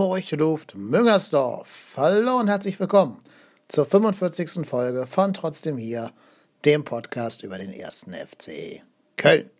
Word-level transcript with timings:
Hamburg 0.00 0.32
ruft 0.40 0.74
Müngersdorf. 0.76 1.92
Hallo 1.98 2.38
und 2.38 2.48
herzlich 2.48 2.80
willkommen 2.80 3.22
zur 3.68 3.84
45. 3.84 4.66
Folge 4.66 5.06
von 5.06 5.34
Trotzdem 5.34 5.76
hier, 5.76 6.10
dem 6.64 6.86
Podcast 6.86 7.42
über 7.42 7.58
den 7.58 7.70
ersten 7.70 8.14
FC 8.14 8.80
Köln. 9.18 9.50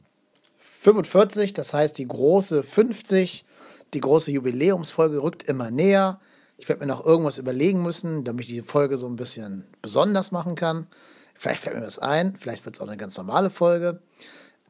45, 0.81 1.53
das 1.53 1.75
heißt 1.75 1.99
die 1.99 2.09
große 2.09 2.63
50, 2.63 3.45
die 3.93 4.01
große 4.01 4.31
Jubiläumsfolge 4.31 5.23
rückt 5.23 5.43
immer 5.43 5.71
näher. 5.71 6.21
Ich 6.57 6.71
werde 6.71 6.81
mir 6.81 6.91
noch 6.91 7.05
irgendwas 7.05 7.37
überlegen 7.37 7.83
müssen, 7.83 8.25
damit 8.25 8.45
ich 8.45 8.51
diese 8.51 8.65
Folge 8.65 8.97
so 8.97 9.09
ein 9.09 9.17
bisschen 9.17 9.67
besonders 9.83 10.33
machen 10.33 10.55
kann. 10.55 10.87
Vielleicht 11.35 11.65
fällt 11.65 11.77
mir 11.77 11.83
das 11.83 11.99
ein, 11.99 12.35
vielleicht 12.41 12.65
wird 12.65 12.77
es 12.77 12.81
auch 12.81 12.89
eine 12.89 12.97
ganz 12.97 13.19
normale 13.19 13.51
Folge. 13.51 14.01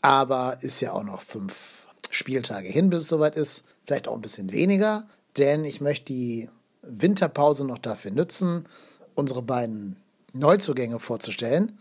Aber 0.03 0.59
ist 0.63 0.81
ja 0.81 0.95
auch 0.95 1.05
noch 1.05 1.23
fünf 1.23 1.87
Spieltage 2.11 2.67
hin, 2.67 2.91
bis 2.91 3.03
es 3.03 3.09
soweit 3.09 3.37
ist. 3.37 3.67
Vielleicht 3.85 4.09
auch 4.09 4.17
ein 4.17 4.21
bisschen 4.21 4.51
weniger 4.51 5.07
denn 5.37 5.65
ich 5.65 5.81
möchte 5.81 6.07
die 6.07 6.49
Winterpause 6.83 7.67
noch 7.67 7.79
dafür 7.79 8.11
nutzen, 8.11 8.67
unsere 9.15 9.43
beiden 9.43 9.97
Neuzugänge 10.33 10.99
vorzustellen, 11.01 11.79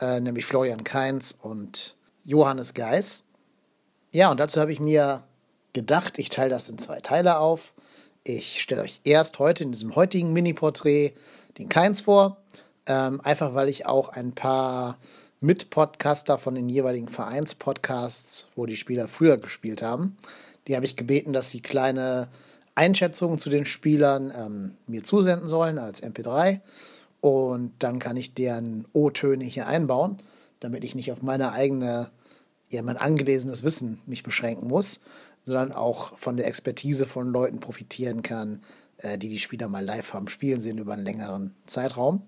äh, 0.00 0.20
nämlich 0.20 0.44
Florian 0.44 0.84
Kainz 0.84 1.36
und 1.40 1.96
Johannes 2.24 2.74
Geis. 2.74 3.24
Ja, 4.12 4.30
und 4.30 4.40
dazu 4.40 4.60
habe 4.60 4.72
ich 4.72 4.80
mir 4.80 5.24
gedacht, 5.72 6.18
ich 6.18 6.28
teile 6.28 6.50
das 6.50 6.68
in 6.68 6.78
zwei 6.78 7.00
Teile 7.00 7.38
auf. 7.38 7.74
Ich 8.22 8.60
stelle 8.60 8.82
euch 8.82 9.00
erst 9.04 9.38
heute 9.38 9.64
in 9.64 9.72
diesem 9.72 9.96
heutigen 9.96 10.32
Mini-Porträt 10.32 11.12
den 11.58 11.68
Keins 11.68 12.02
vor, 12.02 12.38
ähm, 12.86 13.20
einfach 13.22 13.54
weil 13.54 13.68
ich 13.68 13.86
auch 13.86 14.08
ein 14.08 14.34
paar 14.34 14.98
Mitpodcaster 15.40 16.38
von 16.38 16.54
den 16.54 16.68
jeweiligen 16.68 17.08
Vereinspodcasts, 17.08 18.48
wo 18.56 18.66
die 18.66 18.76
Spieler 18.76 19.08
früher 19.08 19.36
gespielt 19.36 19.82
haben, 19.82 20.16
die 20.66 20.74
habe 20.74 20.86
ich 20.86 20.96
gebeten, 20.96 21.32
dass 21.32 21.50
sie 21.50 21.60
kleine 21.60 22.28
Einschätzungen 22.74 23.38
zu 23.38 23.50
den 23.50 23.66
Spielern 23.66 24.32
ähm, 24.36 24.74
mir 24.86 25.02
zusenden 25.02 25.48
sollen 25.48 25.78
als 25.78 26.02
MP3 26.02 26.60
und 27.20 27.72
dann 27.78 28.00
kann 28.00 28.16
ich 28.16 28.34
deren 28.34 28.86
O-Töne 28.92 29.44
hier 29.44 29.66
einbauen, 29.66 30.18
damit 30.60 30.84
ich 30.84 30.94
nicht 30.94 31.12
auf 31.12 31.22
meine 31.22 31.52
eigene, 31.52 32.10
ja, 32.70 32.82
mein 32.82 32.96
angelesenes 32.96 33.62
Wissen 33.62 34.00
mich 34.06 34.22
beschränken 34.22 34.68
muss, 34.68 35.00
sondern 35.42 35.72
auch 35.72 36.18
von 36.18 36.36
der 36.36 36.46
Expertise 36.46 37.06
von 37.06 37.28
Leuten 37.28 37.60
profitieren 37.60 38.22
kann, 38.22 38.62
äh, 38.98 39.18
die 39.18 39.28
die 39.28 39.38
Spieler 39.38 39.68
mal 39.68 39.84
live 39.84 40.12
haben 40.12 40.28
spielen 40.28 40.60
sehen 40.60 40.78
über 40.78 40.94
einen 40.94 41.04
längeren 41.04 41.54
Zeitraum. 41.66 42.22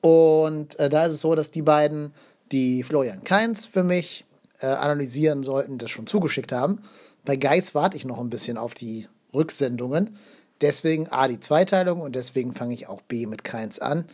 Und 0.00 0.78
äh, 0.78 0.88
da 0.88 1.06
ist 1.06 1.14
es 1.14 1.20
so, 1.20 1.34
dass 1.34 1.50
die 1.50 1.62
beiden, 1.62 2.12
die 2.52 2.82
Florian 2.82 3.24
Keins 3.24 3.66
für 3.66 3.82
mich 3.82 4.24
äh, 4.60 4.66
analysieren 4.66 5.42
sollten, 5.42 5.78
das 5.78 5.90
schon 5.90 6.06
zugeschickt 6.06 6.52
haben. 6.52 6.82
Bei 7.24 7.36
Geis 7.36 7.74
warte 7.74 7.96
ich 7.96 8.04
noch 8.04 8.20
ein 8.20 8.30
bisschen 8.30 8.58
auf 8.58 8.74
die 8.74 9.08
Rücksendungen. 9.34 10.16
Deswegen 10.60 11.08
A 11.08 11.28
die 11.28 11.40
Zweiteilung 11.40 12.00
und 12.00 12.16
deswegen 12.16 12.52
fange 12.52 12.74
ich 12.74 12.88
auch 12.88 13.00
B 13.02 13.26
mit 13.26 13.44
Keins 13.44 13.78
an, 13.78 14.06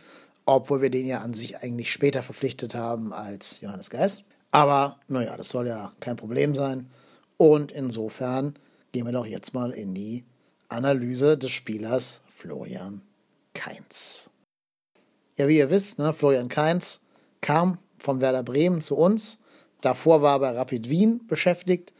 obwohl 0.45 0.81
wir 0.81 0.91
den 0.91 1.07
ja 1.07 1.19
an 1.19 1.33
sich 1.33 1.57
eigentlich 1.57 1.91
später 1.91 2.21
verpflichtet 2.21 2.75
haben 2.75 3.13
als 3.13 3.61
Johannes 3.61 3.89
Geist. 3.89 4.23
Aber 4.51 4.99
naja, 5.07 5.35
das 5.37 5.49
soll 5.49 5.67
ja 5.67 5.91
kein 5.99 6.15
Problem 6.15 6.55
sein. 6.55 6.89
Und 7.37 7.71
insofern 7.71 8.55
gehen 8.91 9.05
wir 9.05 9.11
doch 9.11 9.25
jetzt 9.25 9.53
mal 9.53 9.71
in 9.71 9.93
die 9.93 10.23
Analyse 10.69 11.37
des 11.37 11.51
Spielers 11.51 12.21
Florian 12.37 13.01
Keins. 13.53 14.29
Ja, 15.37 15.47
wie 15.47 15.57
ihr 15.57 15.69
wisst, 15.69 15.99
ne, 15.99 16.13
Florian 16.13 16.47
Keins 16.47 17.01
kam 17.41 17.79
vom 17.97 18.21
Werder 18.21 18.43
Bremen 18.43 18.81
zu 18.81 18.95
uns. 18.95 19.39
Davor 19.81 20.21
war 20.21 20.37
er 20.37 20.39
bei 20.39 20.51
Rapid 20.51 20.89
Wien 20.89 21.25
beschäftigt 21.27 21.93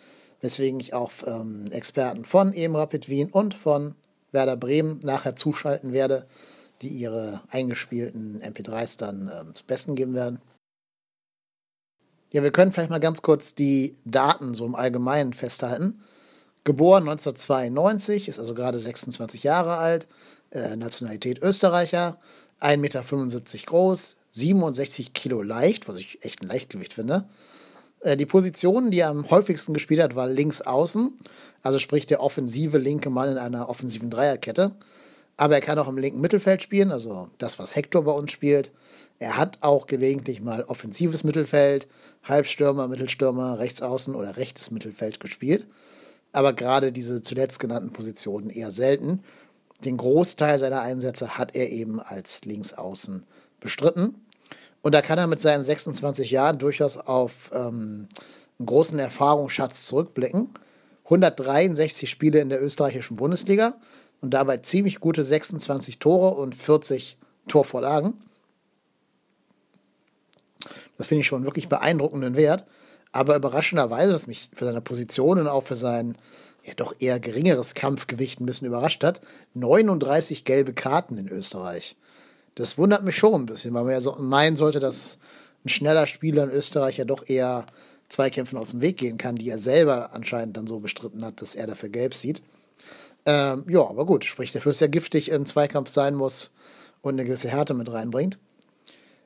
weswegen 0.45 0.79
ich 0.79 0.93
auch 0.93 1.11
ähm, 1.25 1.65
Experten 1.71 2.23
von 2.23 2.53
eben 2.53 2.75
Rapid 2.75 3.09
Wien 3.09 3.29
und 3.31 3.55
von 3.55 3.95
Werder 4.31 4.55
Bremen 4.55 4.99
nachher 5.01 5.35
zuschalten 5.35 5.91
werde, 5.91 6.27
die 6.83 6.89
ihre 6.89 7.41
eingespielten 7.49 8.41
MP3s 8.43 8.99
dann 8.99 9.31
ähm, 9.33 9.55
zum 9.55 9.65
Besten 9.65 9.95
geben 9.95 10.13
werden. 10.13 10.39
Ja, 12.31 12.43
wir 12.43 12.51
können 12.51 12.71
vielleicht 12.71 12.91
mal 12.91 12.99
ganz 12.99 13.23
kurz 13.23 13.55
die 13.55 13.95
Daten 14.05 14.53
so 14.53 14.65
im 14.65 14.75
Allgemeinen 14.75 15.33
festhalten. 15.33 16.03
Geboren 16.63 17.03
1992, 17.03 18.27
ist 18.27 18.39
also 18.39 18.53
gerade 18.53 18.77
26 18.77 19.43
Jahre 19.43 19.77
alt, 19.77 20.07
äh, 20.51 20.75
Nationalität 20.75 21.41
Österreicher, 21.41 22.19
1,75 22.59 22.77
Meter 22.77 23.65
groß, 23.65 24.17
67 24.29 25.13
Kilo 25.13 25.41
leicht, 25.41 25.87
was 25.87 25.97
ich 25.97 26.23
echt 26.23 26.41
ein 26.43 26.49
Leichtgewicht 26.49 26.93
finde. 26.93 27.25
Äh, 28.05 28.15
die 28.15 28.25
Position, 28.25 28.91
die 28.91 28.99
er 28.99 29.09
am 29.09 29.29
häufigsten 29.29 29.73
gespielt 29.73 30.01
hat, 30.01 30.15
war 30.15 30.27
links 30.27 30.61
außen. 30.61 31.13
Also 31.63 31.79
sprich 31.79 32.05
der 32.05 32.21
offensive 32.21 32.77
linke 32.77 33.09
Mann 33.09 33.31
in 33.31 33.37
einer 33.37 33.67
offensiven 33.67 34.09
Dreierkette. 34.09 34.75
Aber 35.37 35.55
er 35.55 35.61
kann 35.61 35.79
auch 35.79 35.89
im 35.89 35.97
linken 35.97 36.21
Mittelfeld 36.21 36.61
spielen, 36.61 36.91
also 36.91 37.27
das, 37.39 37.59
was 37.59 37.75
Hector 37.75 38.03
bei 38.03 38.11
uns 38.11 38.31
spielt. 38.31 38.71
Er 39.19 39.35
hat 39.35 39.57
auch 39.61 39.87
gelegentlich 39.87 40.41
mal 40.41 40.63
offensives 40.63 41.25
Mittelfeld, 41.25 41.87
Halbstürmer, 42.23 42.87
Mittelstürmer, 42.87 43.59
Rechtsaußen 43.59 44.15
oder 44.15 44.37
rechtes 44.37 44.71
Mittelfeld 44.71 45.19
gespielt. 45.19 45.65
Aber 46.31 46.53
gerade 46.53 46.91
diese 46.91 47.21
zuletzt 47.21 47.59
genannten 47.59 47.91
Positionen 47.91 48.49
eher 48.49 48.71
selten. 48.71 49.23
Den 49.83 49.97
Großteil 49.97 50.57
seiner 50.57 50.81
Einsätze 50.81 51.37
hat 51.37 51.55
er 51.55 51.69
eben 51.69 51.99
als 51.99 52.45
Linksaußen 52.45 53.23
bestritten. 53.59 54.15
Und 54.85 54.93
da 54.93 55.01
kann 55.01 55.17
er 55.17 55.25
mit 55.25 55.41
seinen 55.41 55.63
26 55.63 56.29
Jahren 56.29 56.59
durchaus 56.59 56.95
auf 56.95 57.49
ähm, 57.55 58.07
einen 58.59 58.65
großen 58.67 58.99
Erfahrungsschatz 58.99 59.87
zurückblicken. 59.87 60.51
163 61.05 62.07
Spiele 62.07 62.39
in 62.39 62.49
der 62.49 62.61
österreichischen 62.61 63.17
Bundesliga 63.17 63.73
und 64.21 64.35
dabei 64.35 64.57
ziemlich 64.57 64.99
gute 64.99 65.23
26 65.23 65.97
Tore 65.97 66.35
und 66.35 66.53
40 66.53 67.17
Torvorlagen. 67.47 68.13
Das 70.99 71.07
finde 71.07 71.21
ich 71.21 71.27
schon 71.27 71.45
wirklich 71.45 71.67
beeindruckenden 71.67 72.35
Wert. 72.35 72.65
Aber 73.11 73.35
überraschenderweise, 73.35 74.13
was 74.13 74.27
mich 74.27 74.51
für 74.53 74.65
seine 74.65 74.81
Position 74.81 75.39
und 75.39 75.47
auch 75.47 75.63
für 75.63 75.75
sein 75.75 76.15
ja 76.63 76.75
doch 76.75 76.93
eher 76.99 77.19
geringeres 77.19 77.73
Kampfgewicht 77.73 78.39
ein 78.39 78.45
bisschen 78.45 78.67
überrascht 78.67 79.03
hat, 79.03 79.21
39 79.55 80.45
gelbe 80.45 80.73
Karten 80.73 81.17
in 81.17 81.27
Österreich. 81.27 81.95
Das 82.55 82.77
wundert 82.77 83.03
mich 83.03 83.17
schon 83.17 83.41
ein 83.41 83.45
bisschen, 83.45 83.73
weil 83.73 83.83
man 83.83 83.91
ja 83.91 84.01
so 84.01 84.15
meinen 84.17 84.55
sollte, 84.55 84.79
dass 84.79 85.19
ein 85.65 85.69
schneller 85.69 86.07
Spieler 86.07 86.45
in 86.45 86.51
Österreich 86.51 86.97
ja 86.97 87.05
doch 87.05 87.27
eher 87.27 87.65
Zweikämpfen 88.07 88.57
aus 88.57 88.71
dem 88.71 88.81
Weg 88.81 88.97
gehen 88.97 89.17
kann, 89.17 89.35
die 89.35 89.49
er 89.49 89.59
selber 89.59 90.13
anscheinend 90.13 90.55
dann 90.55 90.67
so 90.67 90.79
bestritten 90.79 91.25
hat, 91.25 91.41
dass 91.41 91.55
er 91.55 91.67
dafür 91.67 91.89
gelb 91.89 92.13
sieht. 92.13 92.41
Ähm, 93.25 93.65
ja, 93.67 93.81
aber 93.81 94.05
gut, 94.05 94.23
sprich, 94.23 94.51
dafür 94.51 94.71
ist 94.71 94.81
ja 94.81 94.87
giftig 94.87 95.29
im 95.31 95.45
Zweikampf 95.45 95.89
sein 95.89 96.15
muss 96.15 96.51
und 97.01 97.15
eine 97.15 97.25
gewisse 97.25 97.49
Härte 97.49 97.73
mit 97.73 97.91
reinbringt. 97.91 98.37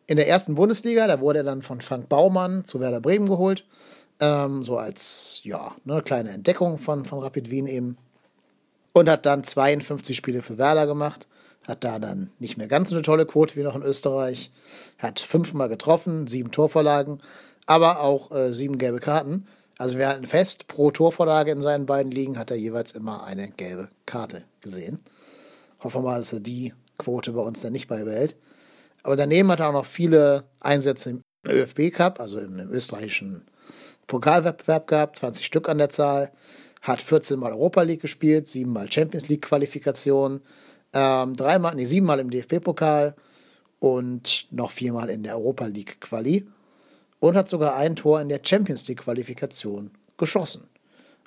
In 0.08 0.18
der 0.18 0.28
ersten 0.28 0.56
Bundesliga, 0.56 1.06
da 1.06 1.20
wurde 1.20 1.40
er 1.40 1.44
dann 1.44 1.62
von 1.62 1.82
Frank 1.82 2.10
Baumann 2.10 2.66
zu 2.66 2.80
Werder 2.80 3.02
Bremen 3.02 3.28
geholt. 3.28 3.66
Ähm, 4.20 4.64
so 4.64 4.78
als, 4.78 5.42
ja, 5.44 5.76
eine 5.88 6.02
kleine 6.02 6.32
Entdeckung 6.32 6.80
von, 6.80 7.06
von 7.06 7.20
Rapid 7.20 7.52
Wien 7.52 7.68
eben. 7.68 7.98
Und 8.94 9.08
hat 9.08 9.26
dann 9.26 9.44
52 9.44 10.18
Spiele 10.18 10.42
für 10.42 10.58
Werder 10.58 10.88
gemacht 10.88 11.28
hat 11.70 11.84
da 11.84 12.00
dann 12.00 12.32
nicht 12.40 12.58
mehr 12.58 12.68
ganz 12.68 12.90
so 12.90 12.96
eine 12.96 13.04
tolle 13.04 13.26
Quote 13.26 13.56
wie 13.56 13.64
noch 13.64 13.76
in 13.76 13.84
Österreich, 13.84 14.52
hat 14.98 15.20
fünfmal 15.20 15.70
getroffen, 15.70 16.28
sieben 16.28 16.52
Torvorlagen, 16.52 17.22
aber 17.68 18.02
auch 18.02 18.32
äh, 18.32 18.52
sieben 18.52 18.78
gelbe 18.78 19.00
Karten. 19.00 19.46
Also 19.78 19.98
wir 19.98 20.10
halten 20.10 20.28
fest, 20.28 20.68
pro 20.68 20.92
Torvorlage 20.92 21.52
in 21.52 21.62
seinen 21.62 21.86
beiden 21.86 22.12
Ligen 22.12 22.38
hat 22.38 22.52
er 22.52 22.58
jeweils 22.58 22.92
immer 22.92 23.24
eine 23.24 23.50
gelbe 23.50 23.88
Karte 24.06 24.44
gesehen. 24.62 25.00
Hoffen 25.82 26.02
wir 26.04 26.10
mal, 26.10 26.20
dass 26.20 26.34
er 26.34 26.42
die 26.42 26.74
Quote 26.98 27.32
bei 27.32 27.42
uns 27.42 27.62
dann 27.62 27.72
nicht 27.72 27.88
beibehält. 27.88 28.36
Aber 29.04 29.16
daneben 29.16 29.50
hat 29.50 29.62
er 29.62 29.70
auch 29.70 29.74
noch 29.74 29.86
viele 29.86 30.44
Einsätze 30.60 31.12
im 31.12 31.22
ÖFB 31.48 31.92
Cup, 31.94 32.20
also 32.20 32.40
im, 32.40 32.60
im 32.60 32.70
österreichischen 32.72 33.46
Pokalwettbewerb 34.08 34.88
gehabt, 34.88 35.16
20 35.18 35.46
Stück 35.46 35.70
an 35.70 35.78
der 35.78 35.90
Zahl, 35.90 36.32
hat 36.82 37.02
14 37.02 37.40
Mal 37.40 37.54
Europa 37.54 37.84
League 37.84 38.02
gespielt, 38.02 38.48
7 38.48 38.72
Mal 38.72 38.92
Champions 38.92 39.30
League 39.30 39.44
Qualifikation, 39.44 40.42
ähm, 40.94 41.36
dreimal, 41.36 41.76
nee, 41.76 41.86
siebenmal 41.86 42.20
im 42.20 42.30
DFB-Pokal 42.30 43.16
und 43.80 44.48
noch 44.52 44.72
viermal 44.72 45.10
in 45.10 45.24
der 45.24 45.38
Europa 45.38 45.66
League 45.66 46.02
Quali 46.02 46.48
und 47.20 47.36
hat 47.36 47.50
sogar 47.50 47.76
ein 47.76 47.96
Tor 47.96 48.22
in 48.22 48.30
der 48.30 48.42
Champions 48.44 48.88
League 48.88 49.02
Qualifikation 49.02 49.92
geschossen. 50.18 50.68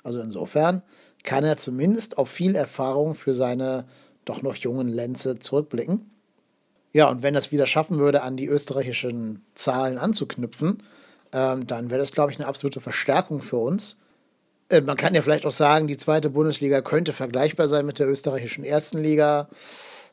Also 0.03 0.19
insofern 0.21 0.81
kann 1.23 1.43
er 1.43 1.57
zumindest 1.57 2.17
auf 2.17 2.29
viel 2.29 2.55
Erfahrung 2.55 3.15
für 3.15 3.33
seine 3.33 3.85
doch 4.25 4.41
noch 4.41 4.55
jungen 4.55 4.89
Lenze 4.89 5.39
zurückblicken. 5.39 6.09
Ja, 6.93 7.09
und 7.09 7.23
wenn 7.23 7.35
er 7.35 7.39
es 7.39 7.51
wieder 7.51 7.65
schaffen 7.65 7.97
würde, 7.97 8.21
an 8.21 8.37
die 8.37 8.47
österreichischen 8.47 9.43
Zahlen 9.55 9.97
anzuknüpfen, 9.97 10.83
ähm, 11.31 11.65
dann 11.65 11.89
wäre 11.89 11.99
das, 11.99 12.11
glaube 12.11 12.31
ich, 12.31 12.39
eine 12.39 12.47
absolute 12.47 12.81
Verstärkung 12.81 13.41
für 13.41 13.57
uns. 13.57 13.97
Äh, 14.73 14.81
man 14.81 14.97
kann 14.97 15.13
ja 15.13 15.21
vielleicht 15.21 15.45
auch 15.45 15.51
sagen, 15.51 15.87
die 15.87 15.97
zweite 15.97 16.29
Bundesliga 16.29 16.81
könnte 16.81 17.13
vergleichbar 17.13 17.67
sein 17.67 17.85
mit 17.85 17.99
der 17.99 18.09
österreichischen 18.09 18.63
ersten 18.63 18.97
Liga. 18.97 19.47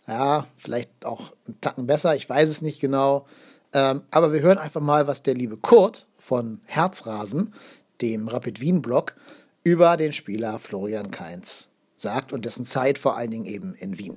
Ja, 0.06 0.46
vielleicht 0.58 1.04
auch 1.04 1.32
einen 1.46 1.60
Tacken 1.60 1.86
besser, 1.86 2.14
ich 2.14 2.28
weiß 2.28 2.50
es 2.50 2.62
nicht 2.62 2.80
genau. 2.80 3.26
Ähm, 3.72 4.02
aber 4.10 4.32
wir 4.32 4.40
hören 4.40 4.58
einfach 4.58 4.80
mal, 4.80 5.06
was 5.06 5.22
der 5.22 5.34
liebe 5.34 5.56
Kurt 5.56 6.08
von 6.18 6.60
Herzrasen, 6.66 7.54
dem 8.02 8.28
Rapid 8.28 8.60
Wien-Blog, 8.60 9.14
über 9.62 9.96
den 9.96 10.12
Spieler 10.12 10.58
Florian 10.58 11.10
Kainz 11.10 11.68
sagt 11.94 12.32
und 12.32 12.44
dessen 12.44 12.64
Zeit 12.64 12.98
vor 12.98 13.16
allen 13.16 13.30
Dingen 13.30 13.46
eben 13.46 13.74
in 13.74 13.98
Wien. 13.98 14.16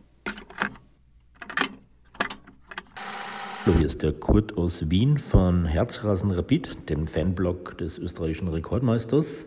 Hallo, 3.65 3.77
hier 3.77 3.87
ist 3.87 4.01
der 4.01 4.13
Kurt 4.13 4.57
aus 4.57 4.89
Wien 4.89 5.17
von 5.17 5.65
Herzrasen 5.65 6.31
Rapid, 6.31 6.89
dem 6.89 7.07
Fanblog 7.07 7.77
des 7.77 7.97
österreichischen 7.97 8.49
Rekordmeisters. 8.49 9.45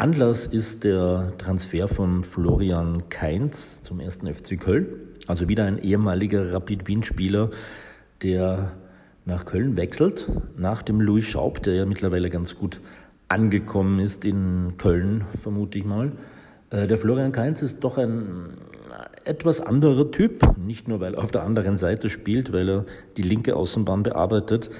Anlass 0.00 0.46
ist 0.46 0.84
der 0.84 1.34
Transfer 1.36 1.86
von 1.86 2.24
Florian 2.24 3.10
Kainz 3.10 3.82
zum 3.82 4.00
ersten 4.00 4.32
FC 4.32 4.58
Köln. 4.58 4.86
Also 5.26 5.46
wieder 5.46 5.66
ein 5.66 5.76
ehemaliger 5.76 6.54
Rapid 6.54 6.88
Wien-Spieler, 6.88 7.50
der 8.22 8.72
nach 9.26 9.44
Köln 9.44 9.76
wechselt, 9.76 10.26
nach 10.56 10.80
dem 10.80 11.02
Louis 11.02 11.26
Schaub, 11.26 11.62
der 11.62 11.74
ja 11.74 11.84
mittlerweile 11.84 12.30
ganz 12.30 12.56
gut 12.56 12.80
angekommen 13.28 14.00
ist 14.00 14.24
in 14.24 14.78
Köln, 14.78 15.26
vermute 15.38 15.76
ich 15.76 15.84
mal. 15.84 16.12
Äh, 16.70 16.86
der 16.86 16.96
Florian 16.96 17.32
Kainz 17.32 17.60
ist 17.60 17.80
doch 17.80 17.98
ein 17.98 18.54
etwas 19.26 19.60
anderer 19.60 20.10
Typ, 20.10 20.56
nicht 20.56 20.88
nur 20.88 21.00
weil 21.00 21.12
er 21.12 21.22
auf 21.22 21.30
der 21.30 21.42
anderen 21.42 21.76
Seite 21.76 22.08
spielt, 22.08 22.54
weil 22.54 22.70
er 22.70 22.84
die 23.18 23.22
linke 23.22 23.54
Außenbahn 23.54 24.02
bearbeitet. 24.02 24.70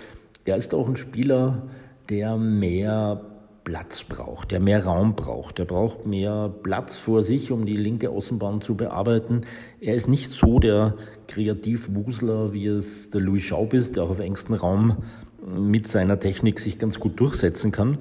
Er 0.47 0.57
ist 0.57 0.73
auch 0.73 0.89
ein 0.89 0.97
Spieler, 0.97 1.65
der 2.09 2.39
mehr 2.39 3.21
Platz 3.65 4.05
braucht, 4.05 4.51
der 4.51 4.61
mehr 4.61 4.85
Raum 4.85 5.15
braucht. 5.15 5.59
Der 5.59 5.65
braucht 5.65 6.07
mehr 6.07 6.53
Platz 6.63 6.97
vor 6.97 7.23
sich, 7.23 7.53
um 7.53 7.67
die 7.67 7.77
linke 7.77 8.11
Außenbahn 8.11 8.61
zu 8.61 8.75
bearbeiten. 8.75 9.43
Er 9.81 9.95
ist 9.95 10.09
nicht 10.09 10.31
so 10.31 10.59
der 10.59 10.97
Kreativwusler, 11.29 12.53
wie 12.53 12.67
es 12.67 13.11
der 13.11 13.21
Louis 13.21 13.43
Schaub 13.43 13.75
ist, 13.75 13.97
der 13.97 14.05
auch 14.05 14.11
auf 14.11 14.19
engstem 14.19 14.57
Raum 14.57 14.99
mit 15.47 15.89
seiner 15.89 16.19
Technik 16.21 16.61
sich 16.61 16.79
ganz 16.79 17.01
gut 17.01 17.19
durchsetzen 17.21 17.73
kann. 17.73 17.99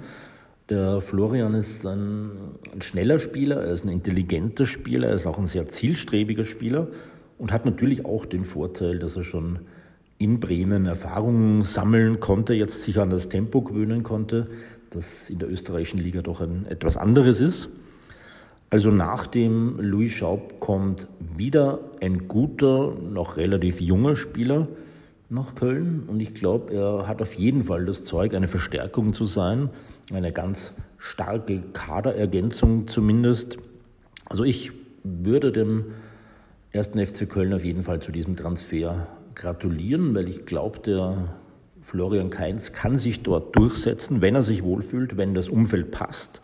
Der 0.70 1.02
Florian 1.02 1.56
ist 1.56 1.86
ein, 1.86 2.32
ein, 2.74 2.82
schneller 2.82 3.18
Spieler, 3.18 3.64
er 3.64 3.74
ist 3.74 3.86
ein 3.86 3.90
intelligenter 3.90 4.66
Spieler, 4.66 5.08
er 5.08 5.16
ist 5.16 5.26
auch 5.26 5.40
ein 5.40 5.48
sehr 5.48 5.68
zielstrebiger 5.68 6.46
Spieler 6.46 6.88
und 7.40 7.52
hat 7.52 7.66
natürlich 7.66 8.06
auch 8.06 8.26
den 8.26 8.46
Vorteil, 8.46 9.00
dass 9.00 9.18
er 9.18 9.24
schon 9.24 9.60
in 10.20 10.40
Bremen 10.40 10.86
Erfahrungen 10.86 11.64
sammeln 11.64 12.20
konnte, 12.20 12.54
jetzt 12.54 12.84
sich 12.84 13.00
an 13.00 13.10
das 13.10 13.30
Tempo 13.30 13.62
gewöhnen 13.62 14.04
konnte, 14.04 14.48
das 14.90 15.30
in 15.30 15.40
der 15.40 15.50
österreichischen 15.50 16.00
Liga 16.00 16.22
doch 16.22 16.42
ein 16.42 16.66
etwas 16.68 16.98
anderes 16.98 17.42
ist. 17.42 17.70
Also 18.70 18.92
nach 18.92 19.26
dem 19.28 19.80
Louis 19.80 20.12
Schaub 20.12 20.60
kommt 20.60 21.08
wieder 21.36 21.80
ein 22.02 22.28
guter, 22.28 22.94
noch 23.02 23.38
relativ 23.38 23.82
junger 23.82 24.16
Spieler 24.16 24.68
nach 25.30 25.56
Köln 25.56 26.04
und 26.08 26.20
ich 26.20 26.34
glaube, 26.34 26.74
er 26.74 27.08
hat 27.08 27.22
auf 27.22 27.34
jeden 27.34 27.66
Fall 27.66 27.86
das 27.86 28.06
Zeug, 28.06 28.34
eine 28.34 28.48
Verstärkung 28.48 29.14
zu 29.14 29.26
sein 29.26 29.70
eine 30.14 30.32
ganz 30.32 30.74
starke 30.98 31.62
Kaderergänzung 31.74 32.88
zumindest. 32.88 33.58
Also 34.26 34.44
ich 34.44 34.72
würde 35.04 35.52
dem 35.52 35.86
ersten 36.72 37.04
FC 37.04 37.30
Köln 37.30 37.54
auf 37.54 37.64
jeden 37.64 37.84
Fall 37.84 38.02
zu 38.02 38.12
diesem 38.12 38.36
Transfer 38.36 39.08
gratulieren, 39.36 40.14
weil 40.16 40.28
ich 40.28 40.46
glaube, 40.46 40.80
der 40.80 41.39
Florian 41.90 42.30
Kainz 42.30 42.72
kann 42.72 43.00
sich 43.00 43.24
dort 43.24 43.56
durchsetzen, 43.56 44.22
wenn 44.22 44.36
er 44.36 44.44
sich 44.44 44.62
wohlfühlt, 44.62 45.18
wenn 45.18 45.34
das 45.34 45.50
Umfeld 45.50 45.90
passt. 45.90 46.40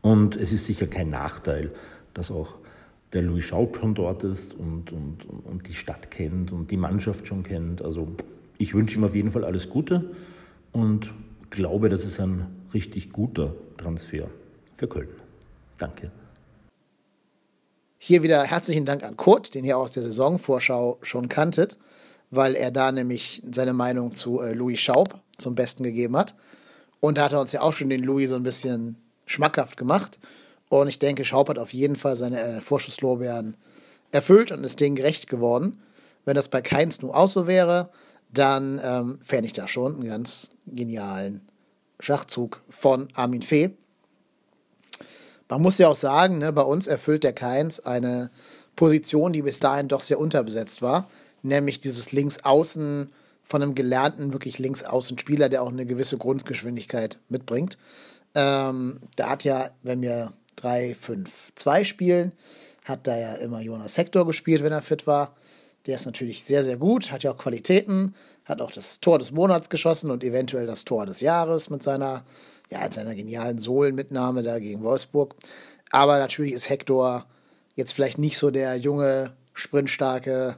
Und 0.00 0.36
es 0.36 0.52
ist 0.52 0.64
sicher 0.64 0.86
kein 0.86 1.10
Nachteil, 1.10 1.70
dass 2.14 2.30
auch 2.30 2.54
der 3.12 3.20
Louis 3.20 3.44
Schaub 3.44 3.76
schon 3.76 3.94
dort 3.94 4.24
ist 4.24 4.54
und, 4.54 4.92
und, 4.92 5.26
und 5.44 5.68
die 5.68 5.74
Stadt 5.74 6.10
kennt 6.10 6.50
und 6.50 6.70
die 6.70 6.78
Mannschaft 6.78 7.26
schon 7.26 7.42
kennt. 7.42 7.82
Also 7.82 8.08
ich 8.56 8.72
wünsche 8.72 8.96
ihm 8.96 9.04
auf 9.04 9.14
jeden 9.14 9.30
Fall 9.30 9.44
alles 9.44 9.68
Gute 9.68 10.14
und 10.72 11.12
glaube, 11.50 11.90
das 11.90 12.02
ist 12.06 12.18
ein 12.18 12.46
richtig 12.72 13.12
guter 13.12 13.54
Transfer 13.76 14.28
für 14.72 14.88
Köln. 14.88 15.08
Danke. 15.76 16.10
Hier 17.98 18.22
wieder 18.22 18.44
herzlichen 18.44 18.86
Dank 18.86 19.02
an 19.02 19.18
Kurt, 19.18 19.54
den 19.54 19.64
ihr 19.66 19.76
aus 19.76 19.92
der 19.92 20.02
Saisonvorschau 20.02 20.96
schon 21.02 21.28
kanntet, 21.28 21.76
weil 22.30 22.54
er 22.54 22.70
da 22.70 22.92
nämlich 22.92 23.42
seine 23.50 23.72
Meinung 23.72 24.14
zu 24.14 24.40
äh, 24.40 24.52
Louis 24.52 24.80
Schaub 24.80 25.20
zum 25.38 25.54
Besten 25.54 25.82
gegeben 25.82 26.16
hat. 26.16 26.34
Und 27.00 27.18
da 27.18 27.24
hat 27.24 27.32
er 27.32 27.40
uns 27.40 27.52
ja 27.52 27.60
auch 27.60 27.72
schon 27.72 27.90
den 27.90 28.02
Louis 28.02 28.30
so 28.30 28.36
ein 28.36 28.42
bisschen 28.42 28.96
schmackhaft 29.26 29.76
gemacht. 29.76 30.18
Und 30.68 30.88
ich 30.88 30.98
denke, 30.98 31.24
Schaub 31.24 31.48
hat 31.48 31.58
auf 31.58 31.72
jeden 31.72 31.96
Fall 31.96 32.16
seine 32.16 32.40
äh, 32.40 32.60
Vorschusslorbeeren 32.60 33.56
erfüllt 34.12 34.50
und 34.50 34.64
ist 34.64 34.80
denen 34.80 34.96
gerecht 34.96 35.28
geworden. 35.28 35.80
Wenn 36.24 36.34
das 36.34 36.48
bei 36.48 36.60
Keins 36.60 37.02
nur 37.02 37.14
auch 37.14 37.28
so 37.28 37.46
wäre, 37.46 37.90
dann 38.32 38.80
ähm, 38.82 39.18
fände 39.22 39.46
ich 39.46 39.52
da 39.52 39.68
schon 39.68 39.94
einen 39.94 40.06
ganz 40.06 40.50
genialen 40.66 41.46
Schachzug 42.00 42.62
von 42.68 43.08
Armin 43.14 43.42
Fee. 43.42 43.70
Man 45.48 45.62
muss 45.62 45.78
ja 45.78 45.88
auch 45.88 45.94
sagen, 45.94 46.38
ne, 46.38 46.52
bei 46.52 46.62
uns 46.62 46.88
erfüllt 46.88 47.22
der 47.22 47.32
Keins 47.32 47.78
eine 47.80 48.30
Position, 48.74 49.32
die 49.32 49.42
bis 49.42 49.60
dahin 49.60 49.88
doch 49.88 50.00
sehr 50.00 50.18
unterbesetzt 50.18 50.82
war, 50.82 51.08
nämlich 51.46 51.78
dieses 51.78 52.12
Linksaußen 52.12 53.10
von 53.44 53.62
einem 53.62 53.74
gelernten, 53.74 54.32
wirklich 54.32 54.58
Linksaußen-Spieler, 54.58 55.48
der 55.48 55.62
auch 55.62 55.70
eine 55.70 55.86
gewisse 55.86 56.18
Grundgeschwindigkeit 56.18 57.18
mitbringt. 57.28 57.78
Ähm, 58.34 58.98
da 59.14 59.30
hat 59.30 59.44
ja, 59.44 59.70
wenn 59.82 60.02
wir 60.02 60.32
3-5-2 60.60 61.84
spielen, 61.84 62.32
hat 62.84 63.06
da 63.06 63.16
ja 63.16 63.34
immer 63.34 63.60
Jonas 63.60 63.96
Hector 63.96 64.26
gespielt, 64.26 64.62
wenn 64.62 64.72
er 64.72 64.82
fit 64.82 65.06
war. 65.06 65.36
Der 65.86 65.96
ist 65.96 66.06
natürlich 66.06 66.42
sehr, 66.42 66.64
sehr 66.64 66.76
gut, 66.76 67.12
hat 67.12 67.22
ja 67.22 67.32
auch 67.32 67.38
Qualitäten, 67.38 68.14
hat 68.44 68.60
auch 68.60 68.72
das 68.72 69.00
Tor 69.00 69.18
des 69.18 69.30
Monats 69.30 69.70
geschossen 69.70 70.10
und 70.10 70.24
eventuell 70.24 70.66
das 70.66 70.84
Tor 70.84 71.06
des 71.06 71.20
Jahres 71.20 71.70
mit 71.70 71.82
seiner, 71.82 72.24
ja, 72.70 72.90
seiner 72.90 73.14
genialen 73.14 73.58
Sohlenmitnahme 73.58 74.42
da 74.42 74.58
gegen 74.58 74.82
Wolfsburg. 74.82 75.34
Aber 75.90 76.18
natürlich 76.18 76.52
ist 76.52 76.68
Hector 76.68 77.26
jetzt 77.76 77.92
vielleicht 77.92 78.18
nicht 78.18 78.38
so 78.38 78.50
der 78.50 78.76
junge, 78.76 79.32
sprintstarke 79.54 80.56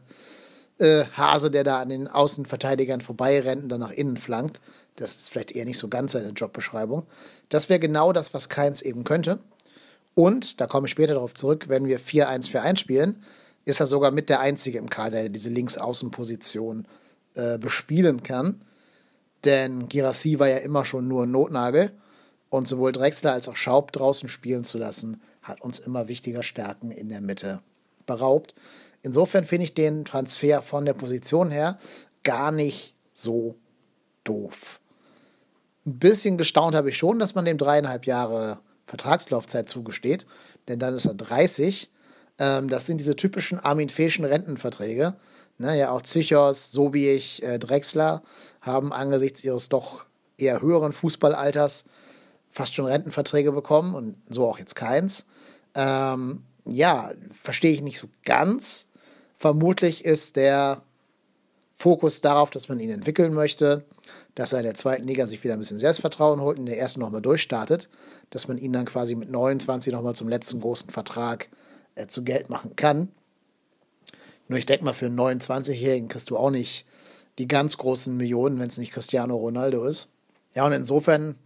äh, 0.79 1.05
Hase, 1.17 1.51
der 1.51 1.65
da 1.65 1.81
an 1.81 1.89
den 1.89 2.09
Außenverteidigern 2.09 3.01
vorbeirennt 3.01 3.65
und 3.65 3.69
dann 3.69 3.81
nach 3.81 3.91
innen 3.91 4.17
flankt. 4.17 4.61
Das 4.97 5.17
ist 5.17 5.31
vielleicht 5.31 5.53
eher 5.53 5.65
nicht 5.65 5.79
so 5.79 5.89
ganz 5.89 6.13
seine 6.13 6.31
Jobbeschreibung. 6.31 7.05
Das 7.49 7.69
wäre 7.69 7.79
genau 7.79 8.13
das, 8.13 8.35
was 8.35 8.49
Keins 8.49 8.83
eben 8.83 9.05
könnte. 9.05 9.39
Und, 10.15 10.61
da 10.61 10.67
komme 10.67 10.87
ich 10.87 10.91
später 10.91 11.15
darauf 11.15 11.35
zurück, 11.35 11.67
wenn 11.69 11.87
wir 11.87 12.01
4-1-4-1 12.01 12.79
spielen, 12.79 13.23
ist 13.65 13.81
er 13.81 13.87
sogar 13.87 14.11
mit 14.11 14.29
der 14.29 14.41
Einzige 14.41 14.79
im 14.79 14.91
Kader, 14.91 15.20
der 15.20 15.29
diese 15.29 15.51
Linksaußenposition 15.51 16.87
äh, 17.35 17.58
bespielen 17.58 18.23
kann. 18.23 18.61
Denn 19.44 19.89
Girassi 19.89 20.39
war 20.39 20.49
ja 20.49 20.56
immer 20.56 20.85
schon 20.85 21.06
nur 21.06 21.27
Notnagel. 21.27 21.93
Und 22.51 22.67
sowohl 22.67 22.93
Drexler 22.93 23.32
als 23.32 23.49
auch 23.49 23.56
Schaub 23.56 23.93
draußen 23.93 24.29
spielen 24.29 24.65
zu 24.65 24.79
lassen, 24.79 25.20
hat 25.43 25.61
uns 25.61 25.79
immer 25.79 26.08
wichtiger 26.08 26.43
Stärken 26.43 26.91
in 26.91 27.08
der 27.08 27.20
Mitte 27.20 27.61
beraubt. 28.06 28.55
Insofern 29.02 29.44
finde 29.44 29.64
ich 29.64 29.74
den 29.74 30.05
Transfer 30.05 30.62
von 30.62 30.84
der 30.84 30.94
Position 30.94 31.50
her 31.50 31.78
gar 32.24 32.50
nicht 32.50 32.94
so 33.12 33.56
doof. 34.24 34.81
Ein 35.86 35.98
bisschen 35.98 36.36
gestaunt 36.36 36.74
habe 36.74 36.90
ich 36.90 36.98
schon, 36.98 37.19
dass 37.19 37.34
man 37.34 37.44
dem 37.44 37.58
dreieinhalb 37.58 38.06
Jahre 38.06 38.58
Vertragslaufzeit 38.86 39.69
zugesteht, 39.69 40.26
denn 40.69 40.78
dann 40.78 40.94
ist 40.94 41.06
er 41.06 41.14
30 41.14 41.90
ähm, 42.38 42.69
das 42.69 42.86
sind 42.86 42.98
diese 42.98 43.17
typischen 43.17 43.58
Armin 43.58 43.88
Feschen 43.88 44.24
Rentenverträge. 44.24 45.14
Ne, 45.58 45.76
ja, 45.76 45.90
auch 45.90 46.02
Zichos, 46.02 46.70
Sobiech, 46.70 47.43
äh, 47.43 47.58
Drexler 47.58 48.22
haben 48.60 48.93
angesichts 48.93 49.43
ihres 49.43 49.69
doch 49.69 50.05
eher 50.36 50.62
höheren 50.62 50.93
Fußballalters 50.93 51.84
fast 52.52 52.74
schon 52.74 52.86
Rentenverträge 52.86 53.50
bekommen 53.52 53.94
und 53.94 54.17
so 54.28 54.48
auch 54.48 54.58
jetzt 54.58 54.76
keins. 54.76 55.26
Ähm, 55.74 56.44
ja, 56.64 57.10
verstehe 57.43 57.72
ich 57.72 57.82
nicht 57.82 57.98
so 57.98 58.08
ganz. 58.24 58.86
Vermutlich 59.39 60.05
ist 60.05 60.35
der 60.35 60.83
Fokus 61.77 62.21
darauf, 62.21 62.51
dass 62.51 62.69
man 62.69 62.81
ihn 62.81 62.91
entwickeln 62.91 63.33
möchte, 63.33 63.85
dass 64.35 64.53
er 64.53 64.59
in 64.59 64.65
der 64.65 64.75
zweiten 64.75 65.07
Liga 65.07 65.29
sich 65.29 65.45
wieder 65.45 65.55
ein 65.55 65.61
bisschen 65.61 65.79
Selbstvertrauen 65.79 66.41
holt 66.41 66.59
und 66.59 66.65
in 66.65 66.73
der 66.73 66.81
ersten 66.81 66.99
nochmal 66.99 67.23
durchstartet, 67.23 67.89
dass 68.31 68.49
man 68.49 68.59
ihn 68.59 68.73
dann 68.73 68.85
quasi 68.85 69.15
mit 69.15 69.31
29 69.31 69.93
nochmal 69.93 70.17
zum 70.17 70.29
letzten 70.29 70.61
großen 70.61 70.91
Vertrag 70.91 71.49
äh, 71.95 72.09
zu 72.09 72.25
Geld 72.25 72.51
machen 72.51 72.75
kann. 72.75 73.13
Nur 74.49 74.59
ich 74.59 74.67
denke 74.67 74.85
mal, 74.85 74.93
für 74.95 75.07
einen 75.07 75.19
29-Jährigen 75.19 76.09
kriegst 76.09 76.31
du 76.31 76.37
auch 76.37 76.51
nicht 76.51 76.85
die 77.39 77.47
ganz 77.47 77.77
großen 77.77 78.17
Millionen, 78.17 78.59
wenn 78.59 78.67
es 78.69 78.79
nicht 78.79 78.93
Cristiano 78.93 79.37
Ronaldo 79.37 79.85
ist. 79.85 80.09
Ja, 80.55 80.67
und 80.67 80.73
insofern 80.73 81.37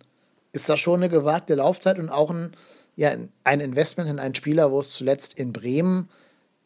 ist 0.52 0.70
das 0.70 0.80
schon 0.80 1.00
eine 1.00 1.10
gewagte 1.10 1.56
Laufzeit 1.56 1.98
und 1.98 2.08
auch 2.08 2.30
ein, 2.30 2.52
ja, 2.96 3.14
ein 3.44 3.60
Investment 3.60 4.08
in 4.08 4.18
einen 4.18 4.34
Spieler, 4.34 4.72
wo 4.72 4.80
es 4.80 4.92
zuletzt 4.92 5.38
in 5.38 5.52
Bremen 5.52 6.08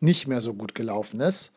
nicht 0.00 0.26
mehr 0.26 0.40
so 0.40 0.54
gut 0.54 0.74
gelaufen 0.74 1.20
ist. 1.20 1.54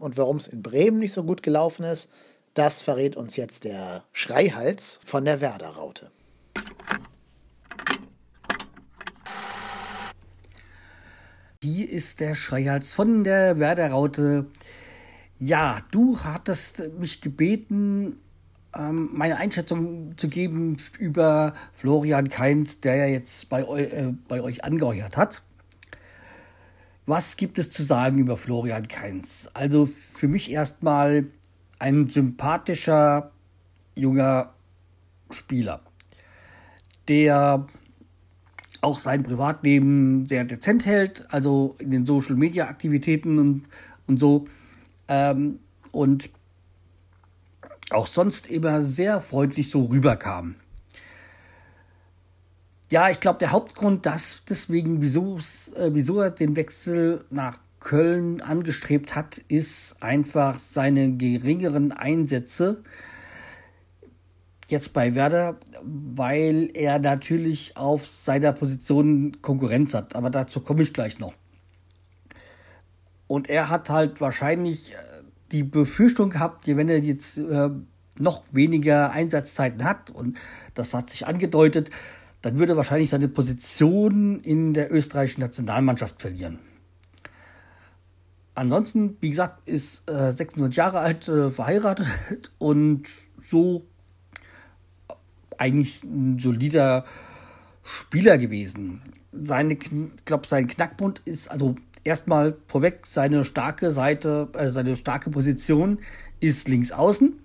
Und 0.00 0.16
warum 0.16 0.36
es 0.36 0.46
in 0.46 0.62
Bremen 0.62 1.00
nicht 1.00 1.12
so 1.12 1.24
gut 1.24 1.42
gelaufen 1.42 1.84
ist, 1.84 2.10
das 2.54 2.80
verrät 2.80 3.16
uns 3.16 3.36
jetzt 3.36 3.64
der 3.64 4.04
Schreihals 4.12 5.00
von 5.04 5.24
der 5.24 5.40
Werder-Raute. 5.40 6.10
Die 11.62 11.84
ist 11.84 12.20
der 12.20 12.34
Schreihals 12.34 12.94
von 12.94 13.24
der 13.24 13.58
Werder-Raute. 13.58 14.46
Ja, 15.40 15.80
du 15.90 16.18
hattest 16.20 16.92
mich 16.98 17.20
gebeten, 17.20 18.20
ähm, 18.76 19.10
meine 19.12 19.38
Einschätzung 19.38 20.16
zu 20.16 20.28
geben 20.28 20.76
über 20.98 21.54
Florian 21.74 22.28
Kainz, 22.28 22.80
der 22.80 22.96
ja 22.96 23.06
jetzt 23.06 23.48
bei, 23.48 23.62
äh, 23.62 24.12
bei 24.28 24.40
euch 24.40 24.64
angeheuert 24.64 25.16
hat. 25.16 25.42
Was 27.08 27.38
gibt 27.38 27.58
es 27.58 27.70
zu 27.70 27.84
sagen 27.84 28.18
über 28.18 28.36
Florian 28.36 28.86
Kainz? 28.86 29.48
Also 29.54 29.88
für 30.12 30.28
mich 30.28 30.50
erstmal 30.50 31.24
ein 31.78 32.10
sympathischer 32.10 33.30
junger 33.94 34.52
Spieler, 35.30 35.80
der 37.08 37.66
auch 38.82 39.00
sein 39.00 39.22
Privatleben 39.22 40.26
sehr 40.26 40.44
dezent 40.44 40.84
hält, 40.84 41.24
also 41.32 41.76
in 41.78 41.92
den 41.92 42.04
Social 42.04 42.36
Media 42.36 42.68
Aktivitäten 42.68 43.38
und, 43.38 43.62
und 44.06 44.20
so. 44.20 44.44
Ähm, 45.08 45.60
und 45.92 46.28
auch 47.88 48.06
sonst 48.06 48.48
immer 48.48 48.82
sehr 48.82 49.22
freundlich 49.22 49.70
so 49.70 49.84
rüberkam. 49.84 50.56
Ja, 52.90 53.10
ich 53.10 53.20
glaube, 53.20 53.38
der 53.38 53.52
Hauptgrund, 53.52 54.06
dass 54.06 54.42
deswegen, 54.48 55.02
wieso, 55.02 55.38
äh, 55.74 55.90
wieso 55.92 56.20
er 56.20 56.30
den 56.30 56.56
Wechsel 56.56 57.24
nach 57.30 57.58
Köln 57.80 58.40
angestrebt 58.40 59.14
hat, 59.14 59.38
ist 59.48 60.02
einfach 60.02 60.58
seine 60.58 61.12
geringeren 61.16 61.92
Einsätze 61.92 62.82
jetzt 64.68 64.92
bei 64.92 65.14
Werder, 65.14 65.58
weil 65.82 66.70
er 66.74 66.98
natürlich 66.98 67.76
auf 67.76 68.06
seiner 68.06 68.52
Position 68.52 69.40
Konkurrenz 69.42 69.94
hat. 69.94 70.16
Aber 70.16 70.30
dazu 70.30 70.60
komme 70.60 70.82
ich 70.82 70.92
gleich 70.92 71.18
noch. 71.18 71.34
Und 73.26 73.50
er 73.50 73.68
hat 73.68 73.90
halt 73.90 74.20
wahrscheinlich 74.20 74.92
äh, 74.92 74.96
die 75.52 75.62
Befürchtung 75.62 76.30
gehabt, 76.30 76.66
wenn 76.66 76.88
er 76.88 77.00
jetzt 77.00 77.36
äh, 77.36 77.68
noch 78.18 78.44
weniger 78.50 79.10
Einsatzzeiten 79.10 79.84
hat, 79.84 80.10
und 80.10 80.38
das 80.74 80.94
hat 80.94 81.10
sich 81.10 81.26
angedeutet, 81.26 81.90
dann 82.42 82.58
würde 82.58 82.74
er 82.74 82.76
wahrscheinlich 82.76 83.10
seine 83.10 83.28
Position 83.28 84.40
in 84.40 84.74
der 84.74 84.92
österreichischen 84.92 85.40
Nationalmannschaft 85.40 86.20
verlieren. 86.20 86.60
Ansonsten, 88.54 89.16
wie 89.20 89.30
gesagt, 89.30 89.68
ist 89.68 90.08
äh, 90.10 90.32
26 90.32 90.76
Jahre 90.76 90.98
alt, 90.98 91.28
äh, 91.28 91.50
verheiratet 91.50 92.08
und 92.58 93.04
so 93.48 93.86
eigentlich 95.58 96.02
ein 96.02 96.38
solider 96.38 97.04
Spieler 97.84 98.38
gewesen. 98.38 99.02
Seine, 99.32 99.76
glaube, 99.76 100.46
sein 100.46 100.66
Knackpunkt 100.66 101.20
ist 101.24 101.50
also 101.50 101.76
erstmal 102.04 102.56
vorweg 102.66 103.06
seine 103.06 103.44
starke 103.44 103.92
Seite, 103.92 104.48
äh, 104.54 104.70
seine 104.70 104.96
starke 104.96 105.30
Position 105.30 105.98
ist 106.40 106.68
links 106.68 106.92
außen, 106.92 107.38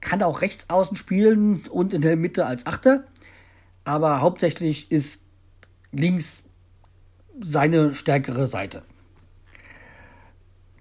kann 0.00 0.22
auch 0.22 0.42
rechts 0.42 0.70
außen 0.70 0.96
spielen 0.96 1.64
und 1.70 1.94
in 1.94 2.02
der 2.02 2.16
Mitte 2.16 2.46
als 2.46 2.66
Achter, 2.66 3.04
aber 3.84 4.20
hauptsächlich 4.20 4.90
ist 4.90 5.22
links 5.92 6.44
seine 7.40 7.94
stärkere 7.94 8.46
Seite. 8.46 8.82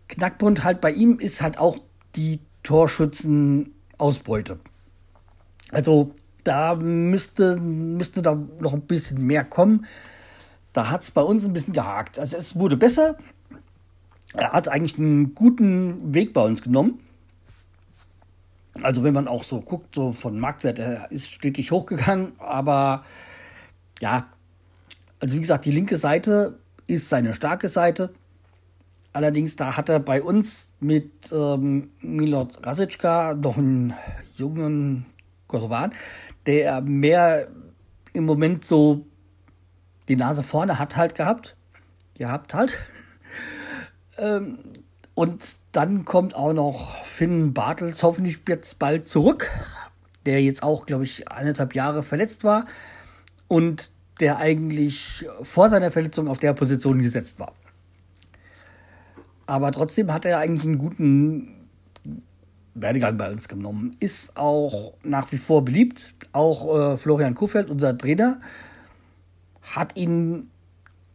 Knackpunkt 0.08 0.64
halt 0.64 0.82
bei 0.82 0.92
ihm 0.92 1.20
ist 1.20 1.42
halt 1.42 1.58
auch 1.58 1.78
die 2.16 2.40
Torschützenausbeute. 2.64 4.60
Also 5.72 6.14
da 6.44 6.76
müsste, 6.76 7.58
müsste 7.58 8.22
da 8.22 8.36
noch 8.60 8.74
ein 8.74 8.82
bisschen 8.82 9.26
mehr 9.26 9.44
kommen. 9.44 9.86
Da 10.74 10.90
hat 10.90 11.04
es 11.04 11.12
bei 11.12 11.22
uns 11.22 11.46
ein 11.46 11.54
bisschen 11.54 11.74
gehakt. 11.74 12.20
Also 12.20 12.38
es 12.38 12.56
wurde 12.56 12.78
besser. 12.78 13.18
Er 14.34 14.52
hat 14.52 14.68
eigentlich 14.68 14.98
einen 14.98 15.36
guten 15.36 16.14
Weg 16.14 16.34
bei 16.34 16.42
uns 16.42 16.62
genommen. 16.62 17.00
Also 18.84 19.04
wenn 19.04 19.14
man 19.14 19.28
auch 19.28 19.44
so 19.44 19.62
guckt, 19.62 19.96
so 19.96 20.14
von 20.14 20.40
Marktwert, 20.40 20.80
er 20.80 21.12
ist 21.12 21.32
stetig 21.32 21.72
hochgegangen, 21.72 22.34
aber 22.40 23.04
ja, 24.02 24.28
also 25.20 25.36
wie 25.36 25.42
gesagt, 25.42 25.66
die 25.66 25.72
linke 25.72 25.98
Seite 25.98 26.60
ist 26.88 27.10
seine 27.10 27.34
starke 27.34 27.70
Seite. 27.70 28.14
Allerdings, 29.12 29.56
da 29.56 29.76
hat 29.76 29.90
er 29.90 30.00
bei 30.00 30.22
uns 30.22 30.70
mit 30.80 31.12
ähm, 31.32 31.90
Milot 32.02 32.66
Rasicka 32.66 33.34
noch 33.34 33.58
einen 33.58 33.94
jungen 34.36 35.06
Kosovan, 35.48 35.94
der 36.46 36.82
mehr 36.82 37.48
im 38.14 38.26
Moment 38.26 38.66
so 38.66 39.06
die 40.08 40.16
Nase 40.16 40.44
vorne 40.44 40.80
hat 40.80 40.96
halt 40.96 41.16
gehabt. 41.16 41.56
Gehabt 42.18 42.54
halt. 42.54 42.78
ähm, 44.18 44.60
und 45.16 45.58
dann 45.72 46.06
kommt 46.06 46.36
auch 46.36 46.54
noch 46.54 47.04
Finn 47.04 47.54
Bartels 47.54 48.02
hoffentlich 48.04 48.40
jetzt 48.48 48.80
bald 48.80 49.08
zurück, 49.08 49.50
der 50.26 50.42
jetzt 50.42 50.64
auch, 50.64 50.86
glaube 50.86 51.04
ich, 51.04 51.32
eineinhalb 51.32 51.76
Jahre 51.76 52.04
verletzt 52.04 52.44
war 52.44 52.66
und 53.48 53.92
der 54.20 54.38
eigentlich 54.38 55.28
vor 55.44 55.70
seiner 55.70 55.92
Verletzung 55.92 56.28
auf 56.28 56.40
der 56.40 56.54
Position 56.54 57.02
gesetzt 57.02 57.40
war. 57.40 57.54
Aber 59.46 59.72
trotzdem 59.72 60.14
hat 60.14 60.26
er 60.26 60.40
eigentlich 60.40 60.66
einen 60.66 60.78
guten 60.78 61.56
Werdegang 62.76 63.18
bei 63.18 63.32
uns 63.32 63.48
genommen. 63.48 63.96
Ist 64.00 64.38
auch 64.38 64.94
nach 65.04 65.32
wie 65.32 65.38
vor 65.38 65.66
beliebt. 65.66 66.14
Auch 66.34 66.94
äh, 66.94 66.98
Florian 66.98 67.36
Kuhfeld, 67.36 67.70
unser 67.70 67.98
Trainer, 67.98 68.40
hat 69.62 69.98
ihn 69.98 70.50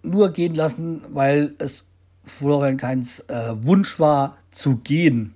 nur 0.02 0.30
gehen 0.30 0.54
lassen, 0.54 1.02
weil 1.10 1.54
es 1.58 1.84
Florian 2.24 2.76
Keins 2.76 3.20
äh, 3.20 3.54
Wunsch 3.62 3.98
war, 3.98 4.36
zu 4.50 4.76
gehen. 4.76 5.34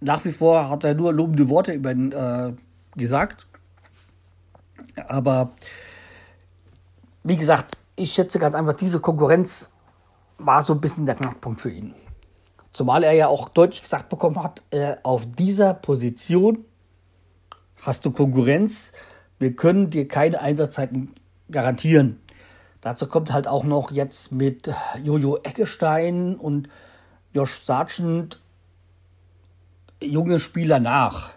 Nach 0.00 0.24
wie 0.24 0.32
vor 0.32 0.68
hat 0.68 0.84
er 0.84 0.94
nur 0.94 1.12
lobende 1.12 1.48
Worte 1.48 1.72
über 1.72 1.92
ihn 1.92 2.12
äh, 2.12 2.52
gesagt. 2.96 3.46
Aber 5.08 5.52
wie 7.22 7.36
gesagt, 7.36 7.76
ich 7.96 8.12
schätze 8.12 8.38
ganz 8.38 8.54
einfach, 8.54 8.74
diese 8.74 9.00
Konkurrenz 9.00 9.70
war 10.38 10.62
so 10.62 10.74
ein 10.74 10.80
bisschen 10.80 11.06
der 11.06 11.14
Knackpunkt 11.14 11.60
für 11.60 11.70
ihn. 11.70 11.94
Zumal 12.70 13.04
er 13.04 13.12
ja 13.12 13.28
auch 13.28 13.48
deutlich 13.48 13.82
gesagt 13.82 14.08
bekommen 14.08 14.42
hat, 14.42 14.62
äh, 14.70 14.96
auf 15.04 15.26
dieser 15.26 15.74
Position 15.74 16.64
hast 17.82 18.04
du 18.04 18.10
Konkurrenz, 18.10 18.92
wir 19.38 19.54
können 19.54 19.90
dir 19.90 20.08
keine 20.08 20.40
Einsatzzeiten 20.40 21.14
garantieren. 21.50 22.20
Dazu 22.84 23.08
kommt 23.08 23.32
halt 23.32 23.48
auch 23.48 23.64
noch 23.64 23.90
jetzt 23.90 24.30
mit 24.30 24.70
Jojo 25.02 25.38
Eckestein 25.42 26.36
und 26.36 26.68
Josh 27.32 27.60
Sargent 27.64 28.40
junge 30.00 30.38
Spieler 30.38 30.78
nach, 30.78 31.32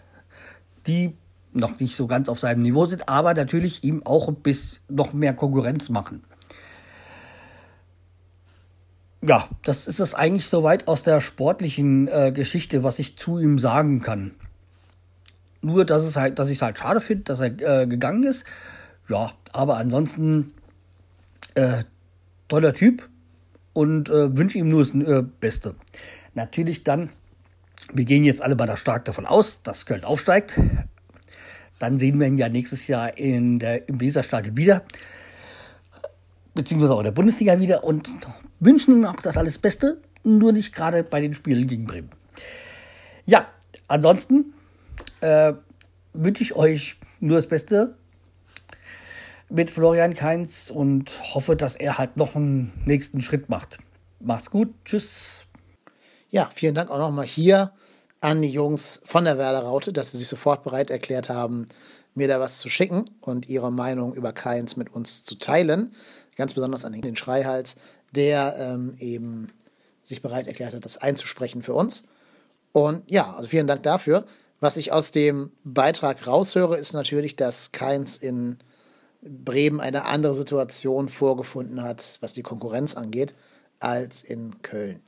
die 0.85 1.15
noch 1.53 1.79
nicht 1.79 1.95
so 1.95 2.05
ganz 2.05 2.29
auf 2.29 2.39
seinem 2.39 2.61
Niveau 2.61 2.85
sind, 2.85 3.09
aber 3.09 3.33
natürlich 3.33 3.83
ihm 3.83 4.03
auch 4.05 4.31
bisschen 4.31 4.79
noch 4.89 5.13
mehr 5.13 5.33
Konkurrenz 5.33 5.89
machen 5.89 6.21
ja, 9.27 9.47
das 9.63 9.87
ist 9.87 9.99
es 9.99 10.13
eigentlich 10.13 10.47
soweit 10.47 10.87
aus 10.87 11.03
der 11.03 11.21
sportlichen 11.21 12.07
äh, 12.07 12.31
Geschichte, 12.31 12.83
was 12.83 12.99
ich 12.99 13.17
zu 13.17 13.39
ihm 13.39 13.59
sagen 13.59 14.01
kann. 14.01 14.31
Nur, 15.61 15.85
dass 15.85 16.03
es 16.03 16.15
halt, 16.15 16.39
dass 16.39 16.49
ich 16.49 16.57
es 16.57 16.61
halt 16.61 16.77
schade 16.77 17.01
finde, 17.01 17.23
dass 17.23 17.39
er 17.39 17.81
äh, 17.81 17.87
gegangen 17.87 18.23
ist. 18.23 18.45
Ja, 19.09 19.31
aber 19.53 19.77
ansonsten 19.77 20.53
äh, 21.57 21.83
toller 22.47 22.73
Typ 22.73 23.09
und 23.73 24.09
äh, 24.09 24.35
wünsche 24.37 24.57
ihm 24.57 24.69
nur 24.69 24.85
das 24.85 24.93
äh, 24.93 25.23
Beste. 25.39 25.75
Natürlich 26.33 26.83
dann, 26.83 27.09
wir 27.93 28.05
gehen 28.05 28.23
jetzt 28.23 28.41
alle 28.41 28.55
bei 28.55 28.65
der 28.65 28.75
Stark 28.75 29.05
davon 29.05 29.25
aus, 29.25 29.61
dass 29.63 29.85
Köln 29.85 30.03
aufsteigt. 30.03 30.59
Dann 31.79 31.97
sehen 31.97 32.19
wir 32.19 32.27
ihn 32.27 32.37
ja 32.37 32.49
nächstes 32.49 32.87
Jahr 32.87 33.17
in 33.17 33.59
der, 33.59 33.87
im 33.89 33.99
Weserstadion 33.99 34.57
wieder 34.57 34.83
beziehungsweise 36.57 36.95
auch 36.95 36.99
in 36.99 37.05
der 37.05 37.11
Bundesliga 37.11 37.59
wieder 37.59 37.83
und 37.83 38.09
wünschen 38.59 38.95
ihm 38.95 39.05
auch 39.05 39.15
das 39.17 39.37
alles 39.37 39.59
Beste, 39.59 40.01
nur 40.23 40.51
nicht 40.51 40.73
gerade 40.73 41.03
bei 41.03 41.21
den 41.21 41.35
Spielen 41.35 41.67
gegen 41.67 41.85
Bremen. 41.85 42.09
Ja, 43.25 43.47
ansonsten 43.87 44.53
äh, 45.21 45.53
wünsche 46.13 46.43
ich 46.43 46.55
euch 46.55 46.97
nur 47.19 47.37
das 47.37 47.47
Beste 47.47 47.95
mit 49.49 49.69
Florian 49.69 50.13
Kainz 50.13 50.69
und 50.73 51.11
hoffe, 51.33 51.55
dass 51.55 51.75
er 51.75 51.97
halt 51.97 52.17
noch 52.17 52.35
einen 52.35 52.73
nächsten 52.85 53.21
Schritt 53.21 53.49
macht. 53.49 53.77
Macht's 54.19 54.51
gut, 54.51 54.73
tschüss. 54.83 55.45
Ja, 56.29 56.49
vielen 56.53 56.75
Dank 56.75 56.89
auch 56.89 56.97
nochmal 56.97 57.25
hier 57.25 57.71
an 58.19 58.41
die 58.41 58.49
Jungs 58.49 58.99
von 59.05 59.23
der 59.23 59.37
Werder 59.37 59.61
Raute, 59.61 59.93
dass 59.93 60.11
sie 60.11 60.17
sich 60.17 60.27
sofort 60.27 60.63
bereit 60.63 60.89
erklärt 60.89 61.29
haben, 61.29 61.67
mir 62.15 62.27
da 62.27 62.39
was 62.39 62.59
zu 62.59 62.69
schicken 62.69 63.05
und 63.21 63.47
ihre 63.47 63.71
Meinung 63.71 64.13
über 64.13 64.33
Kainz 64.33 64.75
mit 64.75 64.93
uns 64.93 65.23
zu 65.23 65.35
teilen. 65.35 65.93
Ganz 66.35 66.53
besonders 66.53 66.83
an 66.83 66.93
den 66.93 67.15
Schreihals, 67.15 67.75
der 68.11 68.55
ähm, 68.59 68.95
eben 68.99 69.49
sich 70.01 70.21
bereit 70.21 70.47
erklärt 70.47 70.73
hat, 70.73 70.83
das 70.83 70.97
einzusprechen 70.97 71.61
für 71.61 71.73
uns. 71.73 72.03
Und 72.71 73.09
ja, 73.09 73.33
also 73.35 73.49
vielen 73.49 73.67
Dank 73.67 73.83
dafür. 73.83 74.25
Was 74.59 74.77
ich 74.77 74.91
aus 74.91 75.11
dem 75.11 75.51
Beitrag 75.63 76.25
raushöre, 76.25 76.77
ist 76.77 76.93
natürlich, 76.93 77.35
dass 77.35 77.71
Keins 77.71 78.17
in 78.17 78.57
Bremen 79.27 79.79
eine 79.79 80.05
andere 80.05 80.33
Situation 80.33 81.09
vorgefunden 81.09 81.83
hat, 81.83 82.17
was 82.21 82.33
die 82.33 82.43
Konkurrenz 82.43 82.95
angeht, 82.95 83.33
als 83.79 84.23
in 84.23 84.61
Köln. 84.61 85.01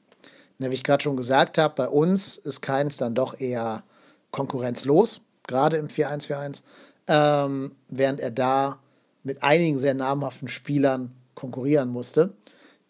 wie 0.57 0.67
ich 0.67 0.83
gerade 0.83 1.03
schon 1.03 1.17
gesagt 1.17 1.57
habe, 1.57 1.73
bei 1.75 1.87
uns 1.87 2.37
ist 2.37 2.61
Keins 2.61 2.97
dann 2.97 3.15
doch 3.15 3.39
eher 3.39 3.83
konkurrenzlos, 4.31 5.21
gerade 5.47 5.77
im 5.77 5.87
4-1-4-1, 5.87 6.63
ähm, 7.07 7.71
während 7.87 8.19
er 8.19 8.31
da 8.31 8.79
mit 9.23 9.43
einigen 9.43 9.79
sehr 9.79 9.93
namhaften 9.93 10.49
Spielern 10.49 11.15
konkurrieren 11.33 11.89
musste 11.89 12.33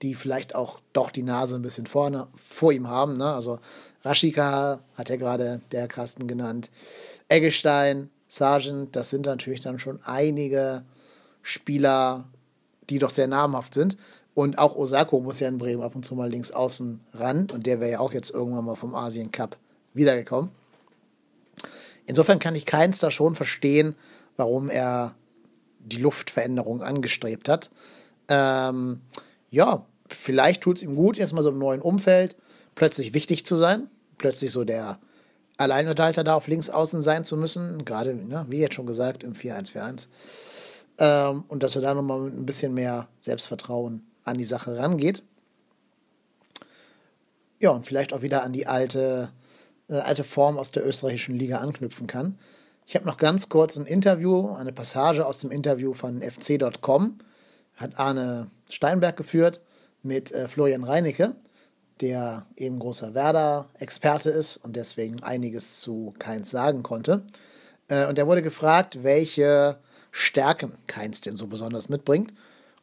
die 0.01 0.15
vielleicht 0.15 0.55
auch 0.55 0.79
doch 0.93 1.11
die 1.11 1.23
Nase 1.23 1.55
ein 1.55 1.61
bisschen 1.61 1.85
vorne, 1.85 2.27
vor 2.35 2.71
ihm 2.71 2.87
haben. 2.87 3.17
Ne? 3.17 3.25
Also 3.25 3.59
Rashika 4.03 4.79
hat 4.95 5.09
ja 5.09 5.17
gerade 5.17 5.61
der 5.71 5.87
Carsten 5.87 6.27
genannt, 6.27 6.69
Eggestein, 7.27 8.09
Sargent, 8.27 8.95
das 8.95 9.09
sind 9.09 9.25
natürlich 9.25 9.59
dann 9.59 9.79
schon 9.79 9.99
einige 10.03 10.83
Spieler, 11.41 12.25
die 12.89 12.99
doch 12.99 13.09
sehr 13.09 13.27
namhaft 13.27 13.73
sind. 13.73 13.97
Und 14.33 14.57
auch 14.57 14.75
Osako 14.75 15.19
muss 15.19 15.39
ja 15.39 15.47
in 15.47 15.57
Bremen 15.57 15.83
ab 15.83 15.95
und 15.95 16.05
zu 16.05 16.15
mal 16.15 16.29
links 16.29 16.51
außen 16.51 17.01
ran. 17.13 17.47
Und 17.51 17.65
der 17.65 17.79
wäre 17.79 17.91
ja 17.91 17.99
auch 17.99 18.13
jetzt 18.13 18.29
irgendwann 18.29 18.65
mal 18.65 18.75
vom 18.75 18.95
Asien 18.95 19.31
Cup 19.31 19.57
wiedergekommen. 19.93 20.51
Insofern 22.05 22.39
kann 22.39 22.55
ich 22.55 22.65
keins 22.65 22.99
da 22.99 23.11
schon 23.11 23.35
verstehen, 23.35 23.95
warum 24.37 24.69
er 24.69 25.13
die 25.79 25.97
Luftveränderung 25.97 26.81
angestrebt 26.81 27.49
hat. 27.49 27.69
Ähm, 28.29 29.01
ja, 29.49 29.85
vielleicht 30.07 30.61
tut 30.61 30.77
es 30.77 30.83
ihm 30.83 30.95
gut, 30.95 31.17
jetzt 31.17 31.33
mal 31.33 31.43
so 31.43 31.49
im 31.49 31.59
neuen 31.59 31.81
Umfeld 31.81 32.35
plötzlich 32.75 33.13
wichtig 33.13 33.45
zu 33.45 33.57
sein, 33.57 33.89
plötzlich 34.17 34.51
so 34.51 34.63
der 34.63 34.99
Alleinunterhalter 35.57 36.23
da 36.23 36.35
auf 36.35 36.47
links 36.47 36.69
außen 36.69 37.03
sein 37.03 37.25
zu 37.25 37.35
müssen, 37.35 37.83
gerade, 37.83 38.15
ne, 38.15 38.45
wie 38.49 38.59
jetzt 38.59 38.75
schon 38.75 38.85
gesagt, 38.85 39.23
im 39.23 39.33
4-1-4-1. 39.33 40.07
Ähm, 40.99 41.45
und 41.47 41.63
dass 41.63 41.75
er 41.75 41.81
da 41.81 41.93
nochmal 41.93 42.19
mit 42.19 42.33
ein 42.35 42.45
bisschen 42.45 42.73
mehr 42.73 43.07
Selbstvertrauen 43.19 44.05
an 44.25 44.37
die 44.37 44.43
Sache 44.43 44.77
rangeht. 44.77 45.23
Ja, 47.59 47.71
und 47.71 47.85
vielleicht 47.85 48.13
auch 48.13 48.21
wieder 48.21 48.43
an 48.43 48.53
die 48.53 48.67
alte, 48.67 49.29
äh, 49.89 49.95
alte 49.95 50.23
Form 50.23 50.57
aus 50.57 50.71
der 50.71 50.85
österreichischen 50.85 51.35
Liga 51.35 51.57
anknüpfen 51.57 52.05
kann. 52.05 52.37
Ich 52.85 52.95
habe 52.95 53.05
noch 53.05 53.17
ganz 53.17 53.49
kurz 53.49 53.77
ein 53.77 53.85
Interview, 53.85 54.53
eine 54.53 54.73
Passage 54.73 55.25
aus 55.25 55.39
dem 55.39 55.51
Interview 55.51 55.93
von 55.93 56.21
fc.com, 56.21 57.17
hat 57.75 57.99
Arne 57.99 58.49
Steinberg 58.69 59.15
geführt 59.15 59.61
mit 60.03 60.31
äh, 60.31 60.47
Florian 60.47 60.83
Reinecke, 60.83 61.35
der 62.01 62.45
eben 62.55 62.79
großer 62.79 63.13
Werder-Experte 63.13 64.31
ist 64.31 64.57
und 64.57 64.75
deswegen 64.75 65.21
einiges 65.23 65.81
zu 65.81 66.13
Keins 66.19 66.49
sagen 66.49 66.83
konnte. 66.83 67.23
Äh, 67.89 68.07
und 68.07 68.17
er 68.17 68.27
wurde 68.27 68.41
gefragt, 68.41 69.03
welche 69.03 69.77
Stärken 70.19 70.77
Keins 70.87 71.21
denn 71.21 71.37
so 71.37 71.47
besonders 71.47 71.87
mitbringt. 71.87 72.33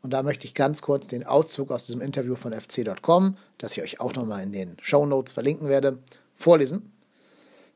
Und 0.03 0.11
da 0.11 0.23
möchte 0.23 0.47
ich 0.47 0.55
ganz 0.55 0.81
kurz 0.81 1.07
den 1.09 1.27
Auszug 1.27 1.71
aus 1.71 1.85
diesem 1.85 2.01
Interview 2.01 2.35
von 2.35 2.53
fc.com, 2.53 3.37
das 3.59 3.77
ich 3.77 3.83
euch 3.83 4.01
auch 4.01 4.15
nochmal 4.15 4.43
in 4.43 4.53
den 4.53 4.77
Show 4.81 5.05
Notes 5.05 5.33
verlinken 5.33 5.69
werde, 5.69 5.99
vorlesen. 6.35 6.93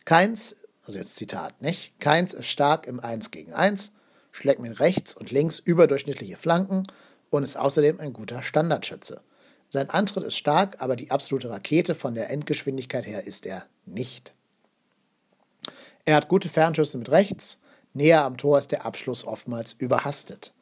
Keins, 0.07 0.57
also 0.87 0.99
jetzt 0.99 1.17
Zitat, 1.17 1.61
nicht? 1.61 1.99
Keins 2.01 2.33
ist 2.33 2.47
stark 2.47 2.87
im 2.87 3.01
1 3.01 3.33
gegen 3.33 3.53
1, 3.53 3.93
schlägt 4.33 4.61
mit 4.61 4.81
rechts 4.81 5.15
und 5.15 5.31
links 5.31 5.59
überdurchschnittliche 5.59 6.37
Flanken 6.37 6.85
und 7.29 7.43
ist 7.43 7.57
außerdem 7.57 8.01
ein 8.01 8.13
guter 8.13 8.43
Standardschütze. 8.43 9.21
Sein 9.69 9.91
Antritt 9.91 10.25
ist 10.25 10.37
stark, 10.37 10.77
aber 10.81 10.97
die 10.97 11.11
absolute 11.11 11.51
Rakete 11.51 11.95
von 11.95 12.15
der 12.15 12.31
Endgeschwindigkeit 12.31 13.07
her 13.07 13.25
ist 13.25 13.45
er 13.45 13.67
nicht. 13.85 14.33
Er 16.07 16.17
hat 16.17 16.29
gute 16.29 16.49
Fernschüsse 16.49 16.97
mit 16.97 17.11
rechts, 17.11 17.61
näher 17.95 18.25
am 18.25 18.37
Tor 18.37 18.59
ist 18.59 18.73
der 18.73 18.85
Abschluss 18.85 19.25
oftmals 19.25 19.73
überhastet. 19.73 20.53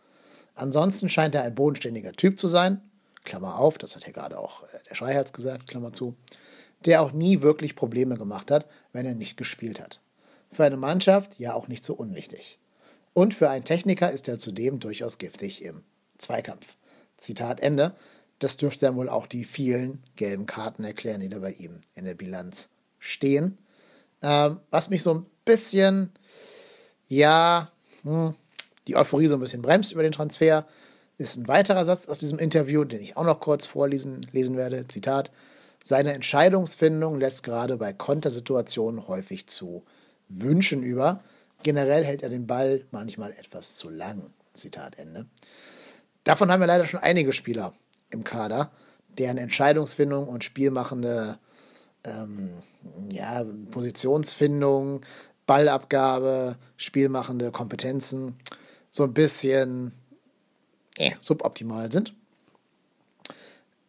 Ansonsten 0.55 1.09
scheint 1.09 1.35
er 1.35 1.45
ein 1.45 1.55
bodenständiger 1.55 2.13
Typ 2.13 2.39
zu 2.39 2.49
sein, 2.49 2.83
Klammer 3.25 3.59
auf, 3.59 3.79
das 3.79 3.95
hat 3.95 4.07
ja 4.07 4.13
gerade 4.13 4.39
auch 4.39 4.63
äh, 4.63 4.67
der 4.89 4.95
Schreiherz 4.95 5.33
gesagt, 5.33 5.69
Klammer 5.69 5.93
zu, 5.93 6.17
der 6.85 7.03
auch 7.03 7.13
nie 7.13 7.43
wirklich 7.43 7.77
Probleme 7.77 8.17
gemacht 8.17 8.51
hat, 8.51 8.67
wenn 8.93 9.07
er 9.07 9.15
nicht 9.15 9.37
gespielt 9.37 9.81
hat. 9.81 10.01
Für 10.51 10.65
eine 10.65 10.77
Mannschaft 10.77 11.39
ja 11.39 11.55
auch 11.55 11.69
nicht 11.69 11.85
so 11.85 11.95
unwichtig. 11.95 12.59
Und 13.13 13.35
für 13.35 13.51
einen 13.51 13.65
Techniker 13.65 14.11
ist 14.11 14.29
er 14.29 14.39
zudem 14.39 14.81
durchaus 14.81 15.19
giftig 15.19 15.63
im 15.63 15.83
Zweikampf. 16.19 16.77
Zitat 17.17 17.61
Ende. 17.61 17.95
Das 18.39 18.57
dürfte 18.57 18.87
dann 18.87 18.97
wohl 18.97 19.09
auch 19.09 19.27
die 19.27 19.45
vielen 19.45 20.03
gelben 20.17 20.47
Karten 20.47 20.85
erklären, 20.85 21.21
die 21.21 21.29
da 21.29 21.41
bei 21.41 21.53
ihm 21.53 21.81
in 21.97 22.05
der 22.05 22.15
Bilanz 22.15 22.69
stehen. 22.99 23.59
Ähm, 24.23 24.61
was 24.71 24.89
mich 24.89 25.03
so 25.03 25.15
ein 25.15 25.27
bisschen, 25.45 26.13
ja, 27.09 27.71
hm, 28.03 28.35
die 28.87 28.97
Euphorie 28.97 29.29
so 29.29 29.35
ein 29.35 29.41
bisschen 29.41 29.63
bremst 29.63 29.93
über 29.93 30.03
den 30.03 30.13
Transfer, 30.13 30.67
ist 31.19 31.37
ein 31.37 31.49
weiterer 31.49 31.85
Satz 31.85 32.07
aus 32.07 32.19
diesem 32.19 32.39
Interview, 32.39 32.85
den 32.85 33.01
ich 33.01 33.17
auch 33.17 33.25
noch 33.25 33.41
kurz 33.41 33.67
vorlesen 33.67 34.25
lesen 34.33 34.57
werde. 34.57 34.87
Zitat. 34.87 35.33
Seine 35.83 36.13
Entscheidungsfindung 36.13 37.19
lässt 37.19 37.43
gerade 37.43 37.77
bei 37.77 37.93
Kontersituationen 37.93 39.09
häufig 39.09 39.47
zu 39.47 39.85
wünschen 40.29 40.83
über. 40.83 41.23
Generell 41.63 42.05
hält 42.05 42.23
er 42.23 42.29
den 42.29 42.47
Ball 42.47 42.85
manchmal 42.91 43.33
etwas 43.33 43.77
zu 43.77 43.89
lang. 43.89 44.31
Zitat 44.55 44.99
Ende. 44.99 45.27
Davon 46.25 46.53
haben 46.53 46.61
wir 46.61 46.67
leider 46.67 46.87
schon 46.87 47.01
einige 47.01 47.33
Spieler 47.33 47.73
im 48.11 48.23
Kader, 48.23 48.71
deren 49.09 49.39
Entscheidungsfindung 49.39 50.29
und 50.29 50.45
spielmachende 50.45 51.39
ähm, 52.05 52.51
ja, 53.11 53.45
Positionsfindung, 53.71 55.01
Ballabgabe, 55.49 56.57
spielmachende 56.77 57.51
Kompetenzen 57.51 58.39
so 58.91 59.03
ein 59.03 59.15
bisschen 59.15 59.93
äh, 60.99 61.13
suboptimal 61.21 61.91
sind. 61.91 62.15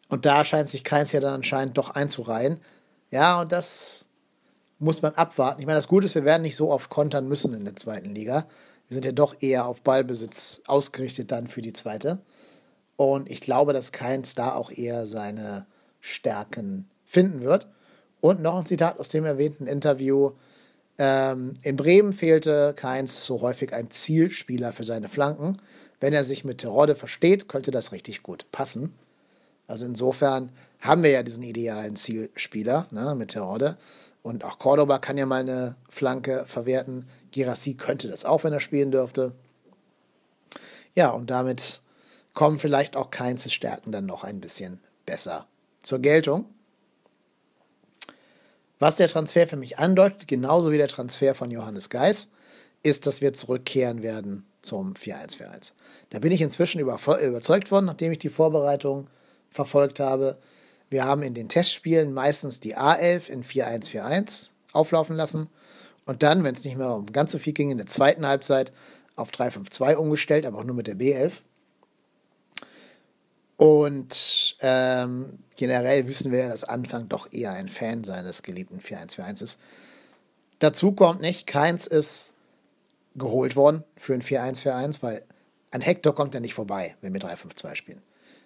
Und 0.07 0.25
da 0.25 0.43
scheint 0.43 0.69
sich 0.69 0.83
keins 0.83 1.11
ja 1.11 1.19
dann 1.19 1.33
anscheinend 1.33 1.77
doch 1.77 1.91
einzureihen. 1.91 2.61
Ja, 3.11 3.41
und 3.41 3.51
das 3.51 4.07
muss 4.79 5.01
man 5.01 5.13
abwarten. 5.15 5.59
Ich 5.59 5.67
meine, 5.67 5.77
das 5.77 5.89
Gute 5.89 6.05
ist, 6.05 6.15
wir 6.15 6.23
werden 6.23 6.43
nicht 6.43 6.55
so 6.55 6.71
oft 6.71 6.89
kontern 6.89 7.27
müssen 7.27 7.53
in 7.53 7.65
der 7.65 7.75
zweiten 7.75 8.15
Liga. 8.15 8.47
Wir 8.87 8.95
sind 8.95 9.05
ja 9.05 9.11
doch 9.11 9.35
eher 9.41 9.65
auf 9.65 9.81
Ballbesitz 9.81 10.61
ausgerichtet 10.65 11.31
dann 11.31 11.47
für 11.47 11.61
die 11.61 11.73
zweite. 11.73 12.19
Und 12.95 13.29
ich 13.29 13.41
glaube, 13.41 13.73
dass 13.73 13.91
Keins 13.91 14.33
da 14.33 14.55
auch 14.55 14.71
eher 14.71 15.05
seine 15.05 15.67
Stärken 15.99 16.89
finden 17.03 17.41
wird. 17.41 17.67
Und 18.21 18.41
noch 18.41 18.57
ein 18.57 18.65
Zitat 18.65 18.97
aus 18.97 19.09
dem 19.09 19.25
erwähnten 19.25 19.67
Interview. 19.67 20.31
Ähm, 20.99 21.53
in 21.63 21.77
Bremen 21.77 22.13
fehlte 22.13 22.73
Keins 22.75 23.25
so 23.25 23.41
häufig 23.41 23.73
ein 23.73 23.89
Zielspieler 23.89 24.73
für 24.73 24.83
seine 24.83 25.07
Flanken. 25.07 25.57
Wenn 26.01 26.13
er 26.13 26.25
sich 26.25 26.43
mit 26.43 26.59
Terodde 26.59 26.95
versteht, 26.95 27.47
könnte 27.47 27.71
das 27.71 27.91
richtig 27.93 28.21
gut 28.21 28.45
passen. 28.51 28.93
Also 29.65 29.85
insofern 29.85 30.51
haben 30.81 31.03
wir 31.03 31.09
ja 31.09 31.23
diesen 31.23 31.43
idealen 31.43 31.95
Zielspieler 31.95 32.87
ne, 32.91 33.15
mit 33.15 33.31
Terodde. 33.31 33.77
Und 34.21 34.43
auch 34.43 34.59
Cordoba 34.59 34.99
kann 34.99 35.17
ja 35.17 35.25
mal 35.25 35.41
eine 35.41 35.75
Flanke 35.89 36.43
verwerten. 36.45 37.07
Girassi 37.31 37.75
könnte 37.75 38.09
das 38.09 38.25
auch, 38.25 38.43
wenn 38.43 38.53
er 38.53 38.59
spielen 38.59 38.91
dürfte. 38.91 39.31
Ja, 40.95 41.11
und 41.11 41.29
damit 41.29 41.81
kommen 42.33 42.59
vielleicht 42.59 42.97
auch 42.97 43.09
Keins 43.09 43.51
Stärken 43.51 43.91
dann 43.91 44.05
noch 44.05 44.25
ein 44.25 44.41
bisschen 44.41 44.81
besser 45.05 45.47
zur 45.81 45.99
Geltung. 45.99 46.45
Was 48.79 48.95
der 48.95 49.09
Transfer 49.09 49.45
für 49.47 49.57
mich 49.57 49.77
andeutet, 49.77 50.27
genauso 50.27 50.71
wie 50.71 50.77
der 50.77 50.87
Transfer 50.87 51.35
von 51.35 51.51
Johannes 51.51 51.89
Geis, 51.89 52.29
ist, 52.81 53.05
dass 53.05 53.19
wir 53.19 53.33
zurückkehren 53.33 54.01
werden 54.01 54.45
zum 54.61 54.93
4-1-4-1. 54.93 55.73
Da 56.09 56.19
bin 56.19 56.31
ich 56.31 56.41
inzwischen 56.41 56.79
überzeugt 56.79 57.71
worden, 57.71 57.85
nachdem 57.85 58.13
ich 58.13 58.19
die 58.19 58.29
Vorbereitung 58.29 59.07
verfolgt 59.49 59.99
habe. 59.99 60.37
Wir 60.89 61.03
haben 61.03 61.23
in 61.23 61.33
den 61.33 61.49
Testspielen 61.49 62.13
meistens 62.13 62.61
die 62.61 62.77
A11 62.77 63.29
in 63.29 63.43
4-1-4-1 63.43 64.49
auflaufen 64.71 65.15
lassen 65.15 65.49
und 66.05 66.23
dann, 66.23 66.43
wenn 66.43 66.55
es 66.55 66.63
nicht 66.63 66.77
mehr 66.77 66.95
um 66.95 67.05
ganz 67.11 67.33
so 67.33 67.37
viel 67.37 67.53
ging, 67.53 67.71
in 67.71 67.77
der 67.77 67.87
zweiten 67.87 68.25
Halbzeit 68.25 68.71
auf 69.15 69.31
3-5-2 69.31 69.95
umgestellt, 69.95 70.45
aber 70.45 70.59
auch 70.59 70.63
nur 70.63 70.75
mit 70.75 70.87
der 70.87 70.95
B11. 70.95 71.33
Und 73.59 74.55
ähm, 74.61 75.37
generell 75.57 76.07
wissen 76.07 76.31
wir 76.31 76.39
ja, 76.39 76.47
dass 76.47 76.63
Anfang 76.63 77.09
doch 77.09 77.27
eher 77.33 77.51
ein 77.51 77.67
Fan 77.67 78.05
seines 78.05 78.41
geliebten 78.41 78.79
4-1-4-1 78.79 79.43
ist. 79.43 79.59
Dazu 80.59 80.93
kommt 80.93 81.19
nicht, 81.19 81.45
keins 81.45 81.85
ist 81.85 82.31
geholt 83.15 83.57
worden 83.57 83.83
für 83.97 84.13
ein 84.13 84.21
4-1-4-1, 84.21 85.03
weil 85.03 85.23
an 85.71 85.81
Hector 85.81 86.15
kommt 86.15 86.33
er 86.35 86.39
nicht 86.39 86.53
vorbei, 86.53 86.95
wenn 87.01 87.11
wir 87.11 87.19
3-5-2 87.19 87.75
spielen. 87.75 88.01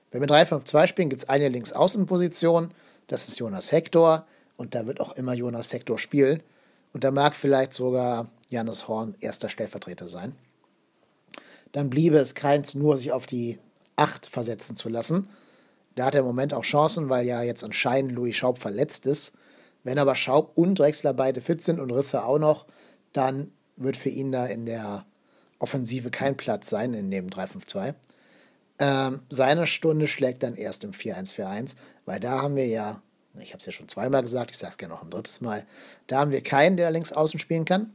Wenn 0.09 0.21
wir 0.21 0.27
3-5-2 0.27 0.87
spielen, 0.87 1.09
gibt 1.09 1.21
es 1.21 1.29
eine 1.29 1.47
Linksaußenposition, 1.47 2.71
das 3.05 3.27
ist 3.27 3.37
Jonas 3.37 3.71
Hector 3.71 4.25
und 4.57 4.73
da 4.73 4.87
wird 4.87 4.99
auch 4.99 5.11
immer 5.11 5.33
Jonas 5.33 5.71
Hector 5.73 5.99
spielen. 5.99 6.41
Und 6.91 7.03
da 7.03 7.11
mag 7.11 7.35
vielleicht 7.35 7.75
sogar 7.75 8.31
Janis 8.49 8.87
Horn 8.87 9.13
erster 9.19 9.49
Stellvertreter 9.49 10.07
sein. 10.07 10.33
Dann 11.71 11.91
bliebe 11.91 12.17
es 12.17 12.33
keins 12.33 12.73
nur, 12.73 12.97
sich 12.97 13.11
auf 13.11 13.27
die 13.27 13.59
8 13.95 14.25
versetzen 14.25 14.75
zu 14.75 14.89
lassen. 14.89 15.29
Da 15.95 16.05
hat 16.05 16.15
er 16.15 16.21
im 16.21 16.27
Moment 16.27 16.53
auch 16.53 16.63
Chancen, 16.63 17.09
weil 17.09 17.25
ja 17.25 17.43
jetzt 17.43 17.63
anscheinend 17.63 18.13
Louis 18.13 18.35
Schaub 18.35 18.57
verletzt 18.57 19.05
ist. 19.05 19.33
Wenn 19.83 19.99
aber 19.99 20.15
Schaub 20.15 20.57
und 20.57 20.79
Drexler 20.79 21.13
beide 21.13 21.41
fit 21.41 21.61
sind 21.61 21.79
und 21.79 21.91
Risse 21.91 22.23
auch 22.23 22.39
noch, 22.39 22.65
dann 23.11 23.51
wird 23.75 23.97
für 23.97 24.09
ihn 24.09 24.31
da 24.31 24.45
in 24.45 24.65
der 24.65 25.05
Offensive 25.59 26.09
kein 26.09 26.35
Platz 26.35 26.69
sein 26.69 26.93
in 26.93 27.11
dem 27.11 27.29
3-5-2. 27.29 27.93
Ähm, 28.79 29.21
seine 29.29 29.67
Stunde 29.67 30.07
schlägt 30.07 30.43
dann 30.43 30.55
erst 30.55 30.83
im 30.83 30.91
4-1-4-1, 30.91 31.75
weil 32.05 32.19
da 32.19 32.41
haben 32.41 32.55
wir 32.55 32.67
ja, 32.67 33.01
ich 33.39 33.49
habe 33.49 33.59
es 33.59 33.65
ja 33.65 33.71
schon 33.71 33.87
zweimal 33.87 34.21
gesagt, 34.21 34.51
ich 34.51 34.57
sage 34.57 34.71
es 34.71 34.77
gerne 34.77 34.93
noch 34.93 35.03
ein 35.03 35.11
drittes 35.11 35.41
Mal, 35.41 35.65
da 36.07 36.19
haben 36.19 36.31
wir 36.31 36.41
keinen, 36.41 36.75
der 36.77 36.91
links 36.91 37.13
außen 37.13 37.39
spielen 37.39 37.65
kann. 37.65 37.93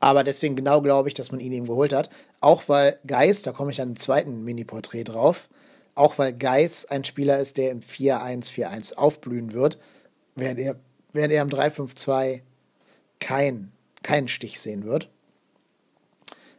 Aber 0.00 0.24
deswegen 0.24 0.56
genau 0.56 0.82
glaube 0.82 1.08
ich, 1.08 1.14
dass 1.14 1.30
man 1.30 1.40
ihn 1.40 1.52
eben 1.52 1.66
geholt 1.66 1.92
hat. 1.92 2.10
Auch 2.46 2.68
weil 2.68 2.96
Geist, 3.04 3.48
da 3.48 3.50
komme 3.50 3.72
ich 3.72 3.78
dann 3.78 3.88
im 3.88 3.96
zweiten 3.96 4.44
Mini-Porträt 4.44 5.02
drauf, 5.02 5.48
Auch 5.96 6.16
weil 6.16 6.32
Geis 6.32 6.86
ein 6.86 7.04
Spieler 7.04 7.40
ist, 7.40 7.56
der 7.56 7.72
im 7.72 7.80
4-1-4-1 7.80 8.94
aufblühen 8.94 9.52
wird, 9.52 9.78
während 10.36 10.60
er, 10.60 10.76
während 11.12 11.32
er 11.32 11.42
im 11.42 11.48
3-5-2 11.48 12.42
kein, 13.18 13.72
keinen 14.04 14.28
Stich 14.28 14.60
sehen 14.60 14.84
wird. 14.84 15.08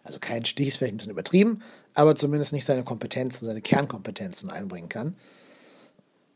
Also 0.03 0.19
kein 0.19 0.43
Stich 0.43 0.67
ist 0.67 0.75
vielleicht 0.77 0.93
ein 0.93 0.97
bisschen 0.97 1.13
übertrieben, 1.13 1.61
aber 1.93 2.17
zumindest 2.17 2.51
nicht 2.51 2.65
seine 2.65 2.83
Kompetenzen, 2.83 3.45
seine 3.45 3.61
Kernkompetenzen 3.61 4.49
einbringen 4.49 4.89
kann. 4.89 5.15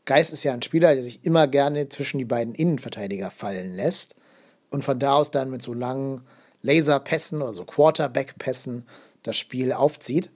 Geist 0.06 0.32
ist 0.32 0.44
ja 0.44 0.54
ein 0.54 0.62
Spieler, 0.62 0.94
der 0.94 1.04
sich 1.04 1.26
immer 1.26 1.46
gerne 1.46 1.90
zwischen 1.90 2.16
die 2.16 2.24
beiden 2.24 2.54
Innenverteidiger 2.54 3.30
fallen 3.30 3.76
lässt 3.76 4.16
und 4.70 4.82
von 4.82 4.98
da 4.98 5.12
aus 5.16 5.30
dann 5.30 5.50
mit 5.50 5.60
so 5.60 5.74
langen 5.74 6.22
Laserpässen 6.62 7.42
oder 7.42 7.52
so 7.52 7.66
Quarterback-Pässen 7.66 8.86
das 9.22 9.36
Spiel 9.36 9.72
aufzieht. 9.72 10.30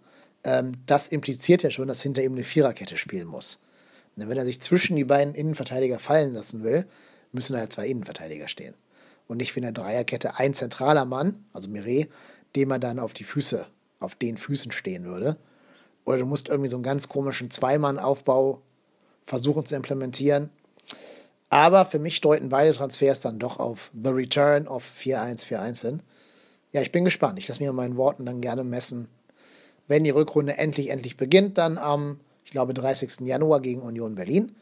Ähm, 0.44 0.74
das 0.86 1.08
impliziert 1.08 1.62
ja 1.62 1.70
schon, 1.70 1.88
dass 1.88 2.02
hinter 2.02 2.22
ihm 2.22 2.32
eine 2.32 2.44
Viererkette 2.44 2.96
spielen 2.96 3.26
muss. 3.26 3.58
Und 4.16 4.28
wenn 4.28 4.38
er 4.38 4.46
sich 4.46 4.60
zwischen 4.60 4.96
die 4.96 5.04
beiden 5.04 5.34
Innenverteidiger 5.34 5.98
fallen 5.98 6.34
lassen 6.34 6.62
will, 6.62 6.86
müssen 7.32 7.52
da 7.52 7.60
halt 7.60 7.72
zwei 7.72 7.86
Innenverteidiger 7.86 8.48
stehen. 8.48 8.74
Und 9.28 9.38
nicht 9.38 9.54
wie 9.54 9.60
in 9.60 9.64
der 9.64 9.72
Dreierkette 9.72 10.38
ein 10.38 10.54
zentraler 10.54 11.04
Mann, 11.04 11.44
also 11.52 11.68
Mireille, 11.68 12.08
dem 12.54 12.70
er 12.70 12.78
dann 12.78 12.98
auf 12.98 13.12
die 13.12 13.24
Füße, 13.24 13.66
auf 14.00 14.14
den 14.14 14.36
Füßen 14.36 14.72
stehen 14.72 15.04
würde. 15.04 15.36
Oder 16.04 16.18
du 16.18 16.26
musst 16.26 16.48
irgendwie 16.48 16.70
so 16.70 16.76
einen 16.76 16.84
ganz 16.84 17.08
komischen 17.08 17.50
Zweimann-Aufbau 17.50 18.62
versuchen 19.26 19.66
zu 19.66 19.74
implementieren. 19.74 20.50
Aber 21.50 21.84
für 21.84 21.98
mich 21.98 22.20
deuten 22.20 22.48
beide 22.48 22.72
Transfers 22.72 23.20
dann 23.20 23.38
doch 23.38 23.58
auf 23.58 23.90
The 23.92 24.10
Return 24.10 24.66
of 24.68 24.88
4-1-4-1 24.98 25.80
hin. 25.82 26.02
Ja, 26.76 26.82
ich 26.82 26.92
bin 26.92 27.06
gespannt. 27.06 27.38
Ich 27.38 27.48
lasse 27.48 27.62
mir 27.62 27.72
meinen 27.72 27.96
Worten 27.96 28.26
dann 28.26 28.42
gerne 28.42 28.62
messen. 28.62 29.08
Wenn 29.88 30.04
die 30.04 30.10
Rückrunde 30.10 30.58
endlich, 30.58 30.90
endlich 30.90 31.16
beginnt, 31.16 31.56
dann 31.56 31.78
am, 31.78 32.20
ich 32.44 32.50
glaube, 32.50 32.74
30. 32.74 33.20
Januar 33.20 33.60
gegen 33.60 33.80
Union 33.80 34.14
Berlin, 34.14 34.54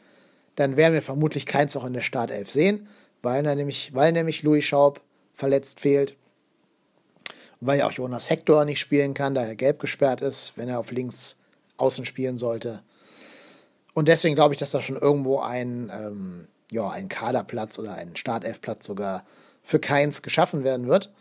dann 0.55 0.77
werden 0.77 0.93
wir 0.93 1.01
vermutlich 1.01 1.45
keins 1.45 1.75
auch 1.75 1.83
in 1.83 1.91
der 1.91 1.99
Startelf 1.99 2.49
sehen, 2.49 2.87
weil, 3.21 3.43
nämlich, 3.43 3.93
weil 3.93 4.13
nämlich 4.13 4.43
Louis 4.43 4.63
Schaub 4.63 5.01
verletzt 5.33 5.81
fehlt. 5.81 6.15
Weil 7.59 7.79
ja 7.79 7.87
auch 7.89 7.91
Jonas 7.91 8.29
Hector 8.29 8.63
nicht 8.63 8.79
spielen 8.79 9.13
kann, 9.13 9.35
da 9.35 9.43
er 9.43 9.57
gelb 9.57 9.79
gesperrt 9.79 10.21
ist, 10.21 10.53
wenn 10.55 10.69
er 10.69 10.79
auf 10.79 10.91
links 10.91 11.37
außen 11.75 12.05
spielen 12.05 12.37
sollte. 12.37 12.81
Und 13.93 14.07
deswegen 14.07 14.35
glaube 14.35 14.53
ich, 14.53 14.59
dass 14.61 14.71
da 14.71 14.79
schon 14.79 14.95
irgendwo 14.95 15.39
ein, 15.39 15.91
ähm, 15.93 16.47
ja, 16.71 16.89
ein 16.89 17.09
Kaderplatz 17.09 17.77
oder 17.77 17.95
ein 17.95 18.15
Startelfplatz 18.15 18.85
sogar 18.85 19.25
für 19.63 19.79
Keins 19.79 20.21
geschaffen 20.21 20.63
werden 20.63 20.87
wird. 20.87 21.11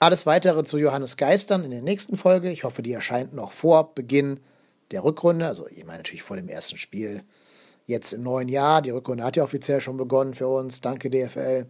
Alles 0.00 0.26
weitere 0.26 0.64
zu 0.64 0.78
Johannes 0.78 1.16
Geistern 1.16 1.64
in 1.64 1.70
der 1.70 1.82
nächsten 1.82 2.16
Folge. 2.16 2.50
Ich 2.50 2.64
hoffe, 2.64 2.82
die 2.82 2.92
erscheint 2.92 3.32
noch 3.32 3.52
vor 3.52 3.94
Beginn 3.94 4.40
der 4.90 5.04
Rückrunde. 5.04 5.46
Also, 5.46 5.66
ich 5.68 5.84
meine 5.84 5.98
natürlich 5.98 6.22
vor 6.22 6.36
dem 6.36 6.48
ersten 6.48 6.78
Spiel. 6.78 7.22
Jetzt 7.86 8.12
im 8.12 8.22
neuen 8.22 8.48
Jahr. 8.48 8.82
Die 8.82 8.90
Rückrunde 8.90 9.24
hat 9.24 9.36
ja 9.36 9.44
offiziell 9.44 9.80
schon 9.80 9.96
begonnen 9.96 10.34
für 10.34 10.48
uns. 10.48 10.80
Danke, 10.80 11.10
DFL. 11.10 11.66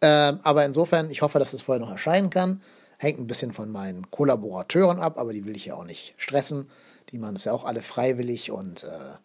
Ähm, 0.00 0.40
aber 0.42 0.64
insofern, 0.64 1.10
ich 1.10 1.22
hoffe, 1.22 1.38
dass 1.38 1.52
es 1.52 1.62
vorher 1.62 1.84
noch 1.84 1.92
erscheinen 1.92 2.30
kann. 2.30 2.62
Hängt 2.98 3.18
ein 3.18 3.26
bisschen 3.26 3.52
von 3.52 3.70
meinen 3.70 4.10
Kollaborateuren 4.10 4.98
ab, 4.98 5.18
aber 5.18 5.32
die 5.32 5.44
will 5.44 5.56
ich 5.56 5.66
ja 5.66 5.74
auch 5.74 5.84
nicht 5.84 6.14
stressen. 6.16 6.70
Die 7.10 7.18
machen 7.18 7.36
es 7.36 7.44
ja 7.44 7.52
auch 7.52 7.64
alle 7.64 7.82
freiwillig 7.82 8.50
und 8.50 8.84
äh, 8.84 9.16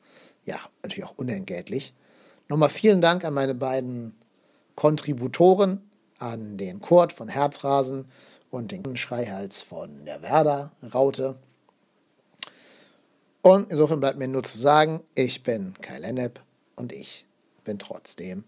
ja, 0.46 0.60
natürlich 0.84 1.06
auch 1.06 1.18
unentgeltlich. 1.18 1.94
Nochmal 2.48 2.70
vielen 2.70 3.02
Dank 3.02 3.24
an 3.26 3.34
meine 3.34 3.56
beiden 3.56 4.16
Kontributoren, 4.76 5.89
an 6.20 6.58
den 6.58 6.82
Kurt 6.82 7.14
von 7.14 7.28
Herzrasen 7.28 8.06
und 8.52 8.72
den 8.72 8.98
Schreihals 8.98 9.62
von 9.62 10.06
der 10.06 10.22
Werder-Raute. 10.22 11.38
Und 13.42 13.70
insofern 13.72 14.00
bleibt 14.00 14.20
mir 14.20 14.28
nur 14.28 14.44
zu 14.44 14.58
sagen, 14.58 15.02
ich 15.16 15.44
bin 15.44 15.74
Kai 15.82 16.00
Lennep 16.00 16.40
und 16.76 16.92
ich 16.92 17.26
bin 17.64 17.80
trotzdem 17.80 18.44